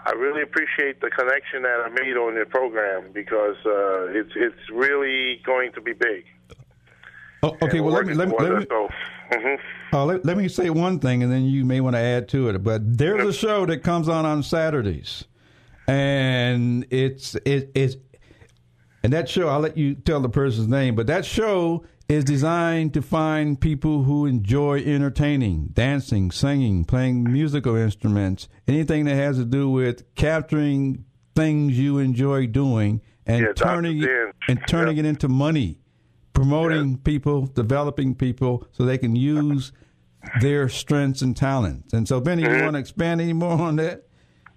[0.06, 4.70] I really appreciate the connection that I made on your program because uh, it's it's
[4.72, 6.24] really going to be big.
[7.42, 9.58] Oh, okay, well let me let me, let me, mhm.
[9.92, 12.48] uh, let, let me say one thing, and then you may want to add to
[12.48, 12.62] it.
[12.64, 15.24] But there's a show that comes on on Saturdays,
[15.86, 17.96] and it's it it's
[19.02, 22.94] and that show I'll let you tell the person's name, but that show is designed
[22.94, 29.44] to find people who enjoy entertaining, dancing, singing, playing musical instruments, anything that has to
[29.44, 31.04] do with capturing
[31.36, 34.08] things you enjoy doing and Yeah, turning it,
[34.48, 35.80] and turning it into money,
[36.32, 39.72] promoting people, developing people so they can use
[40.40, 41.92] their strengths and talents.
[41.92, 42.62] And so, Benny, you Mhm.
[42.62, 44.04] want to expand any more on that?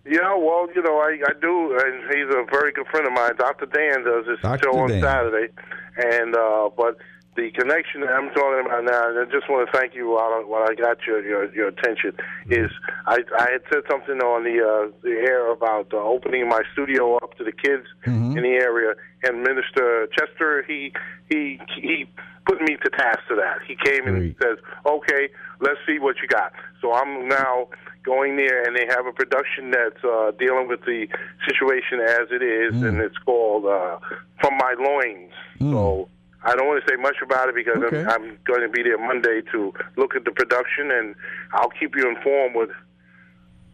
[0.05, 3.33] Yeah, well, you know, I, I do, and he's a very good friend of mine.
[3.37, 3.65] Dr.
[3.67, 4.63] Dan does this Dr.
[4.71, 5.01] show on Dan.
[5.01, 5.49] Saturday,
[5.97, 6.97] and uh, but
[7.35, 10.33] the connection that I'm talking about now, and I just want to thank you while
[10.33, 12.13] I, while I got your your, your attention,
[12.49, 12.69] is
[13.07, 17.15] I I had said something on the uh, the air about uh, opening my studio
[17.17, 18.37] up to the kids Mm-hmm.
[18.37, 20.91] in the area, and Minister Chester he
[21.29, 22.05] he he
[22.45, 23.59] put me to task to that.
[23.67, 25.29] He came and says, "Okay,
[25.59, 26.51] let's see what you got."
[26.81, 27.67] So I'm now
[28.03, 31.07] going there, and they have a production that's uh, dealing with the
[31.47, 33.99] situation as it is, and it's called uh,
[34.41, 36.09] "From My Loins." So
[36.43, 38.01] I don't want to say much about it because Okay.
[38.03, 41.15] I'm, I'm going to be there Monday to look at the production, and
[41.53, 42.69] I'll keep you informed with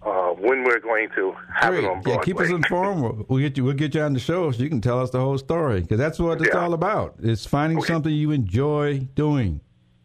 [0.06, 3.02] uh, when we're going to have it on Yeah, keep us informed.
[3.02, 3.64] We'll- We'll get you.
[3.64, 5.98] We'll get you on the show so you can tell us the whole story because
[5.98, 6.60] that's what it's Yeah.
[6.62, 7.16] all about.
[7.22, 9.60] It's finding something you enjoy doing.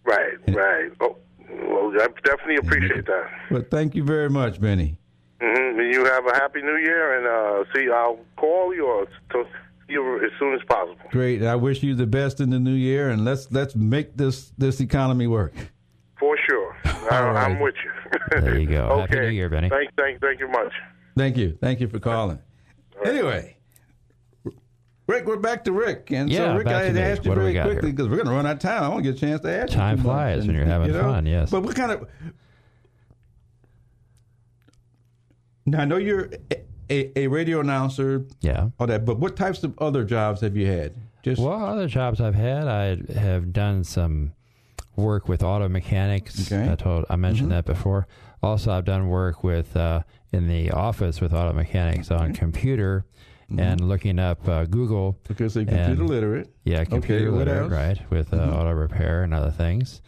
[0.05, 0.91] Right, right.
[1.01, 1.17] Oh,
[1.49, 3.31] well, I definitely appreciate that.
[3.51, 4.99] But thank you very much, Benny.
[5.41, 9.45] hmm You have a happy New Year, and uh, see, I'll call you or to
[9.93, 10.97] you as soon as possible.
[11.11, 11.43] Great.
[11.45, 14.81] I wish you the best in the new year, and let's let's make this this
[14.81, 15.55] economy work.
[16.19, 16.77] For sure.
[16.85, 17.51] I, All right.
[17.51, 18.41] I'm with you.
[18.41, 18.85] There you go.
[18.87, 19.01] okay.
[19.17, 19.69] Happy New Year, Benny.
[19.69, 20.73] Thank, thank, thank you much.
[21.17, 21.57] Thank you.
[21.61, 22.39] Thank you for calling.
[23.05, 23.57] Anyway,
[25.09, 26.11] Rick, we're back to Rick.
[26.13, 27.01] And Yeah, so, Rick, back I to had me.
[27.03, 28.83] asked you What very quickly because we're going to run out of time.
[28.85, 30.03] I want to get a chance to ask Time you.
[30.05, 30.15] too much.
[30.15, 31.51] flies when you're having you know, fun, yes.
[31.51, 32.09] But what kind of.
[35.67, 36.31] Now, I know you're
[36.91, 38.27] a, a, radio announcer.
[38.41, 38.69] Yeah.
[38.79, 40.95] All that, but what types of other jobs have you had?
[41.23, 44.33] Just Well, other jobs I've had, I have done some
[44.97, 46.51] work with auto mechanics.
[46.53, 46.71] Okay.
[46.71, 47.53] I told I mentioned Mhm.
[47.55, 48.07] that before.
[48.43, 50.03] Also, I've done work with uh,
[50.33, 53.05] in the office with auto mechanics on computer
[53.57, 55.19] and looking up uh, Google.
[55.29, 56.55] Because they're computer and- literate.
[56.65, 58.11] Yeah, computer what literate, right?
[58.11, 58.53] With uh, Mhm.
[58.55, 60.01] auto repair and other things.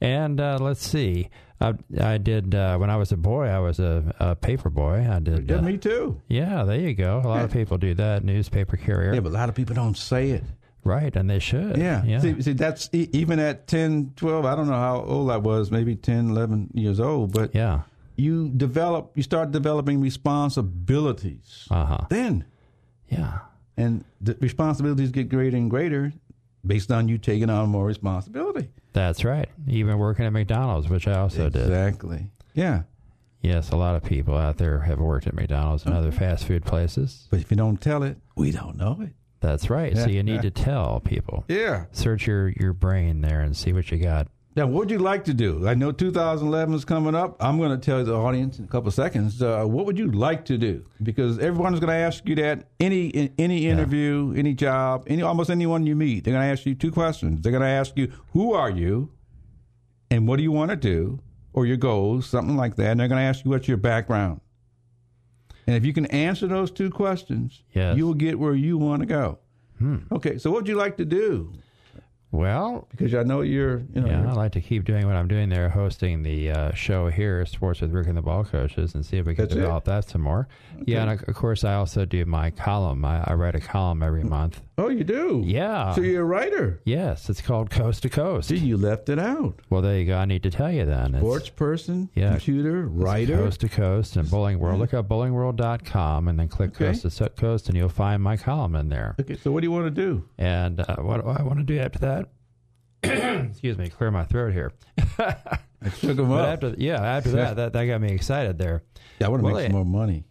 [0.00, 1.28] And uh, let's see,
[1.60, 3.46] I, I did uh, when I was a boy.
[3.46, 5.08] I was a, a paper boy.
[5.10, 5.48] I did.
[5.48, 6.20] Yeah, uh, me too.
[6.28, 7.22] Yeah, there you go.
[7.24, 8.24] A lot of people do that.
[8.24, 9.14] Newspaper carrier.
[9.14, 10.44] Yeah, but a lot of people don't say it.
[10.84, 11.78] Right, and they should.
[11.78, 12.04] Yeah.
[12.04, 12.20] yeah.
[12.20, 15.96] See, see, that's even at 10, 12, I don't know how old I was, maybe
[15.96, 17.80] 10, 11 years old, but yeah.
[18.14, 21.66] you develop, you start developing responsibilities.
[21.72, 22.06] Uh huh.
[22.08, 22.44] Then.
[23.08, 23.38] Yeah.
[23.76, 26.12] And the responsibilities get greater and greater
[26.64, 28.68] based on you taking on more responsibility.
[28.96, 29.50] That's right.
[29.68, 31.60] Even working at McDonald's, which I also did.
[31.64, 32.28] Exactly.
[32.54, 32.84] Yeah.
[33.42, 36.18] Yes, a lot of people out there have worked at McDonald's and other uh-huh.
[36.18, 37.28] fast food places.
[37.30, 39.10] But if you don't tell it, we don't know it.
[39.40, 39.94] That's right.
[39.94, 41.44] So you need to tell people.
[41.46, 41.84] Yeah.
[41.92, 44.28] Search your, your brain there and see what you got.
[44.56, 45.68] Now, what would you like to do?
[45.68, 47.36] I know 2011 is coming up.
[47.40, 49.42] I'm going to tell the audience in a couple of seconds.
[49.42, 50.82] Uh, what would you like to do?
[51.02, 55.50] Because everyone's going to ask you that any in any interview, any job, any almost
[55.50, 56.24] anyone you meet.
[56.24, 57.42] They're going to ask you two questions.
[57.42, 59.10] They're going to ask you, "Who are you?"
[60.10, 61.20] and "What do you want to do?"
[61.52, 62.92] or your goals, something like that.
[62.92, 64.40] And they're going to ask you, "What's your background?"
[65.66, 67.98] And if you can answer those two questions, Yes.
[67.98, 69.38] you will get where you want to go.
[69.78, 69.98] Hmm.
[70.12, 71.52] Okay, so what would you like to do?
[72.32, 75.14] Well, because I know you're, you know, yeah, you're- I like to keep doing what
[75.16, 78.94] I'm doing there, hosting the uh, show here, Sports with Rick and the Ball Coaches,
[78.94, 79.60] and see if we can That's it?
[79.60, 80.48] develop that some more.
[80.84, 83.04] Yeah, and of course, I also do my column.
[83.04, 84.60] I, I write a column every month.
[84.76, 85.42] Oh, you do?
[85.46, 85.94] Yeah.
[85.94, 86.82] So you're a writer?
[86.84, 88.48] Yes, it's called Coast to Coast.
[88.48, 89.60] See, you left it out.
[89.70, 90.18] Well, there you go.
[90.18, 91.14] I need to tell you then.
[91.14, 92.30] It's- Sports person, Yeah.
[92.32, 93.36] computer, writer.
[93.38, 94.78] Coast to Coast and Bowling World.
[94.80, 96.86] Look up bowlingworld.com and then click Okay.
[96.92, 99.14] Coast to Coast, and you'll find my column in there.
[99.20, 100.24] Okay, so what do you want to do?
[100.36, 102.25] And uh, what do I want to do after that?
[103.50, 104.72] Excuse me, clear my throat here.
[105.18, 106.48] I took them But up.
[106.64, 108.82] after, yeah, after that, that, that got me excited there.
[109.20, 110.24] Yeah, I want to Well, make it- some more money.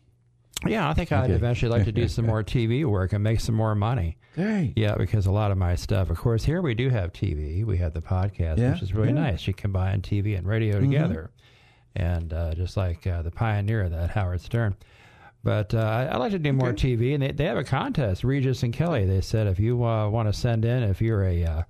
[0.66, 3.54] Yeah, I think I'd eventually like to do some more TV work and make some
[3.56, 4.18] more money.
[4.36, 4.74] Hey.
[4.76, 7.64] Yeah, because a lot of my stuff, of course, here we do have TV.
[7.64, 9.14] We have the podcast, Yeah, which is really yeah.
[9.32, 9.48] nice.
[9.48, 10.86] You combine TV and radio Mhm.
[10.86, 11.32] together,
[11.96, 14.76] and uh, just like uh, the pioneer of that, Howard Stern.
[15.44, 18.24] But uh, I, I like to do more TV, and they, they have a contest.
[18.24, 21.44] Regis and Kelly, they said if you uh, want to send in, if you're a
[21.44, 21.62] uh,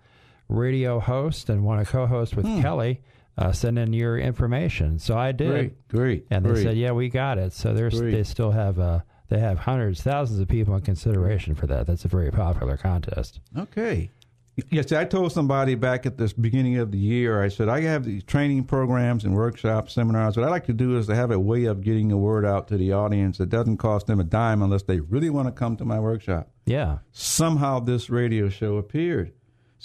[0.48, 2.62] radio host and want to co-host with Hmm.
[2.62, 3.02] Kelly,
[3.38, 5.00] uh, send in your information.
[5.00, 5.50] So I did.
[5.50, 6.64] Great, great, And they great.
[6.64, 7.54] said, yeah, we got it.
[7.54, 8.12] So there's Great.
[8.12, 11.88] they still have uh, they have hundreds, thousands of people in consideration for that.
[11.88, 13.40] That's a very popular contest.
[13.58, 14.12] Okay.
[14.70, 18.06] Yes, I told somebody back at the beginning of the year, I said, I have
[18.06, 20.38] these training programs and workshops, seminars.
[20.38, 22.70] What I like to do is to have a way of getting the word out
[22.70, 25.76] to the audience that doesn't cost them a dime unless they really want to come
[25.76, 26.48] to my workshop.
[26.66, 27.00] Yeah.
[27.12, 29.34] Somehow this radio show appeared.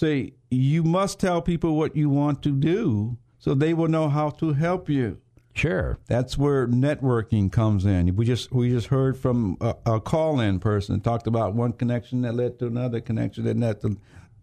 [0.00, 4.30] Say, you must tell people what you want to do so they will know how
[4.30, 5.18] to help you.
[5.52, 5.98] Sure.
[6.06, 8.16] That's where networking comes in.
[8.16, 12.34] We just we just heard from a, a call-in person talked about one connection that
[12.34, 13.98] led to another connection that led to,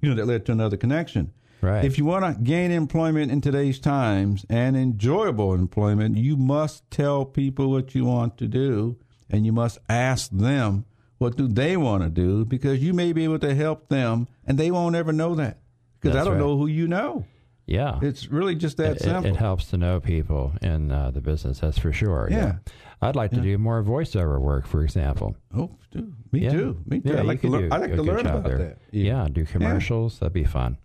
[0.00, 1.34] you know that led to another connection.
[1.60, 1.84] Right.
[1.84, 7.26] If you want to gain employment in today's times and enjoyable employment, you must tell
[7.26, 8.96] people what you want to do,
[9.28, 10.86] and you must ask them
[11.22, 14.58] what do they want to do because you may be able to help them, and
[14.58, 15.58] they won't ever know that
[16.00, 16.38] because I don't right.
[16.40, 17.24] know who you know.
[17.66, 18.00] Yeah.
[18.02, 19.30] It's really just that it, it- simple.
[19.30, 22.28] It, helps to know people in uh, the business, that's for sure.
[22.30, 22.56] Yeah.
[23.00, 23.42] I'd like to Yeah.
[23.42, 25.36] do more voiceover work, for example.
[25.56, 26.12] Oh, do.
[26.32, 26.50] me Yeah.
[26.50, 26.80] too.
[26.86, 27.10] Me too.
[27.12, 27.72] Yeah, I like to learn.
[27.72, 28.58] I like to learn about there.
[28.58, 28.78] that.
[28.90, 30.18] Yeah, do commercials.
[30.18, 30.76] That'd be fun.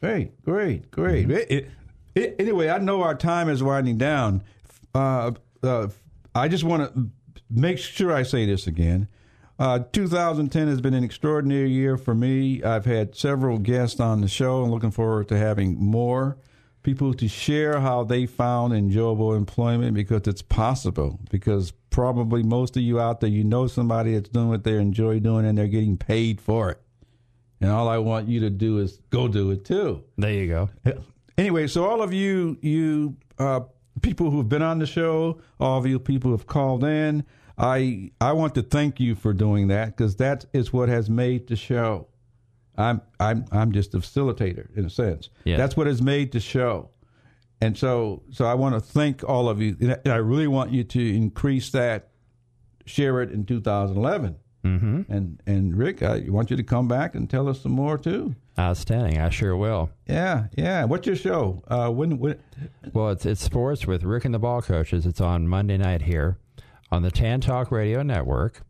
[0.00, 1.22] Great, great, great.
[1.26, 1.32] Mm-hmm.
[1.32, 1.70] It- it-
[2.14, 4.42] it- anyway, I know our time is winding down.
[4.94, 5.32] Uh,
[5.62, 5.88] uh,
[6.34, 7.10] I just want to
[7.50, 9.08] make sure I say this again.
[9.58, 12.62] Uh, 2010 has been an extraordinary year for me.
[12.62, 16.36] I've had several guests on the show and looking forward to having more
[16.82, 21.18] people to share how they found enjoyable employment because it's possible.
[21.30, 25.20] Because probably most of you out there, you know somebody that's doing what they enjoy
[25.20, 26.80] doing and they're getting paid for it.
[27.60, 30.04] And all I want you to do is go do it too.
[30.18, 30.70] There you go.
[31.38, 33.60] Anyway, so all of you, you uh,
[34.00, 37.26] people who've been on the show, all of you people who've called in,
[37.58, 41.46] I I want to thank you for doing that because that is what has made
[41.48, 42.08] the show.
[42.76, 45.30] I'm I'm I'm just a facilitator in a sense.
[45.44, 45.56] Yeah.
[45.56, 46.90] That's what has made the show.
[47.60, 49.76] And so, so I want to thank all of you.
[49.80, 52.10] And I really want you to increase that,
[52.84, 54.36] share it in 2011.
[54.62, 55.10] Mm-hmm.
[55.10, 58.34] And and Rick, I want you to come back and tell us some more too.
[58.58, 59.20] Outstanding.
[59.20, 59.90] I sure will.
[60.06, 60.84] Yeah, yeah.
[60.84, 61.62] What's your show?
[61.68, 62.38] Uh, when, when?
[62.92, 65.06] Well, it's it's sports with Rick and the Ball Coaches.
[65.06, 66.38] It's on Monday night here
[66.90, 68.62] on the Tan Talk Radio Network,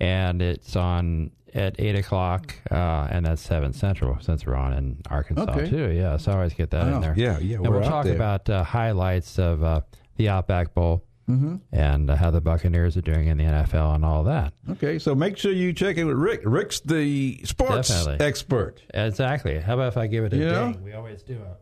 [0.00, 5.00] and it's on at eight o'clock, uh, and that's seven central since we're on in
[5.08, 5.70] Arkansas Okay.
[5.70, 5.90] too.
[5.90, 7.14] Yeah, so I always get that Oh, in there.
[7.16, 8.14] yeah, yeah, And we're we'll talk there.
[8.14, 9.80] about uh, highlights of uh,
[10.16, 11.60] the Outback Bowl Mhm.
[11.72, 14.52] and uh, how the Buccaneers are doing in the NFL and all that.
[14.72, 16.42] Okay, so make sure you check in with Rick.
[16.44, 18.26] Rick's the sports Definitely.
[18.26, 18.82] expert.
[18.92, 19.58] Exactly.
[19.58, 20.72] How about if I give it a You know?
[20.72, 20.84] ding?
[20.84, 21.56] We always do a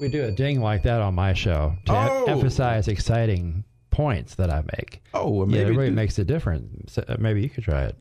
[0.00, 2.24] we do a ding like that on my show to em- Oh.
[2.26, 5.02] emphasize exciting points that I make.
[5.14, 6.92] Oh, well, yeah, maybe it really makes a difference.
[6.94, 7.96] So, uh, maybe you could try it.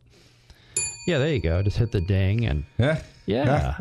[1.08, 1.62] Yeah, there you go.
[1.64, 3.78] Just hit the ding and yeah, yeah.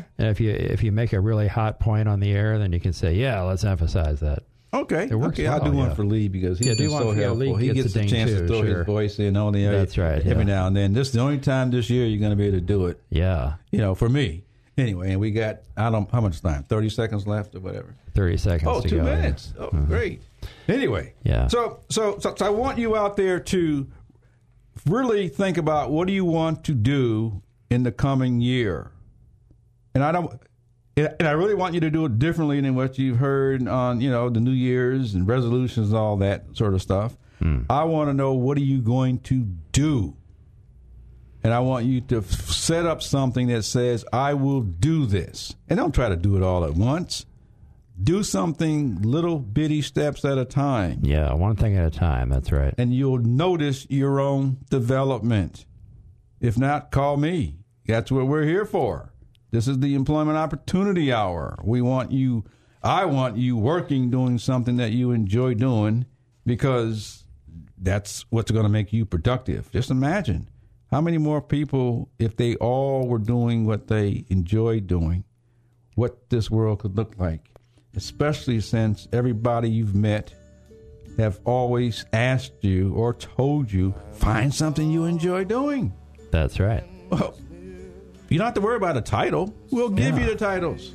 [0.00, 0.04] see?
[0.18, 2.80] And if you if you make a really hot point on the air, then you
[2.80, 4.42] can say, yeah, let's emphasize that.
[4.74, 5.46] Okay, It works okay.
[5.46, 5.94] I'll well, do one yeah.
[5.94, 7.36] for Lee because he's Yeah, been so helpful.
[7.54, 8.78] Lee he gets gets a chance too, to throw sure.
[8.78, 9.72] his voice in on the air.
[9.72, 10.54] That's right, Every yeah.
[10.54, 10.92] now and then.
[10.92, 13.00] This is the only time this year you're going to be able to do it.
[13.08, 14.44] Yeah, You know, for me
[14.76, 15.12] anyway.
[15.12, 16.64] And we got I don't how much time?
[16.64, 17.94] Thirty seconds left or whatever.
[18.14, 18.68] thirty seconds.
[18.70, 19.14] Oh, to two go, yeah.
[19.16, 19.52] minutes.
[19.58, 19.86] Oh, Mhm.
[19.88, 20.22] great.
[20.68, 21.48] Anyway, Yeah.
[21.48, 23.86] So, so, so, so I want you out there to
[24.86, 28.92] really think about what do you want to do in the coming year,
[29.94, 30.40] and I don't.
[30.98, 34.10] And I really want you to do it differently than what you've heard on, you
[34.10, 37.18] know, the New Year's and resolutions, and all that sort of stuff.
[37.38, 37.64] Hmm.
[37.68, 40.16] I want to know what are you going to do,
[41.44, 45.54] and I want you to f- set up something that says, "I will do this,"
[45.68, 47.26] and don't try to do it all at once
[48.02, 51.00] do something little bitty steps at a time.
[51.02, 52.28] Yeah, one thing at a time.
[52.28, 52.74] That's right.
[52.76, 55.64] And you'll notice your own development.
[56.40, 57.56] If not, call me.
[57.86, 59.12] That's what we're here for.
[59.50, 61.58] This is the employment opportunity hour.
[61.64, 62.44] We want you,
[62.82, 66.04] I want you working doing something that you enjoy doing
[66.44, 67.24] because
[67.78, 69.70] that's what's going to make you productive.
[69.72, 70.50] Just imagine
[70.90, 75.24] how many more people, if they all were doing what they enjoy doing,
[75.94, 77.55] what this world could look like,
[77.96, 80.32] especially since everybody you've met
[81.18, 85.92] have always asked you or told you, find something you enjoy doing.
[86.30, 86.84] That's right.
[87.10, 87.34] Well,
[88.28, 89.54] you don't have to worry about a title.
[89.70, 90.92] We'll give you the titles.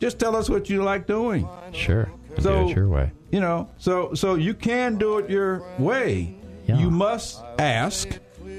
[0.00, 1.48] Just tell us what you like doing.
[1.72, 2.10] Sure.
[2.38, 3.12] So- do it your way.
[3.30, 6.34] You know, so so you can do it your way.
[6.66, 8.08] You must ask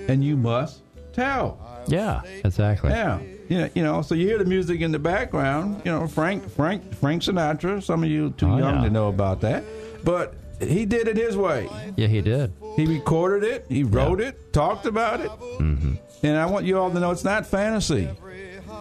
[0.07, 0.81] and you must
[1.13, 1.83] tell.
[1.87, 2.89] Yeah, exactly.
[2.91, 3.19] Yeah.
[3.49, 6.49] You know, you know, so you hear the music in the background, you know, Frank
[6.51, 8.83] Frank Frank Sinatra, some of you too Oh, young yeah.
[8.83, 9.63] to know about that.
[10.03, 11.67] But he did it his way.
[11.97, 12.53] Yeah, he did.
[12.75, 15.29] He recorded it, he wrote it, talked about it.
[15.29, 15.93] Mm-hmm.
[16.23, 18.07] And I want you all to know it's not fantasy.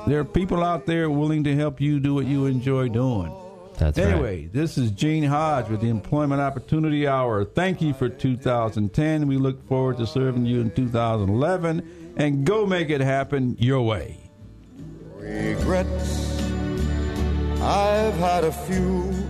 [0.06, 3.32] There are people out there willing to help you do what you enjoy doing.
[3.78, 4.08] That's right.
[4.08, 7.44] anyway, this is Gene Hodge with the Employment Opportunity Hour.
[7.44, 9.26] Thank you for 2010.
[9.28, 12.14] We look forward to serving you in 2011.
[12.16, 14.27] And go make it happen your way.
[15.28, 16.40] Regrets,
[17.60, 19.27] I've had a few.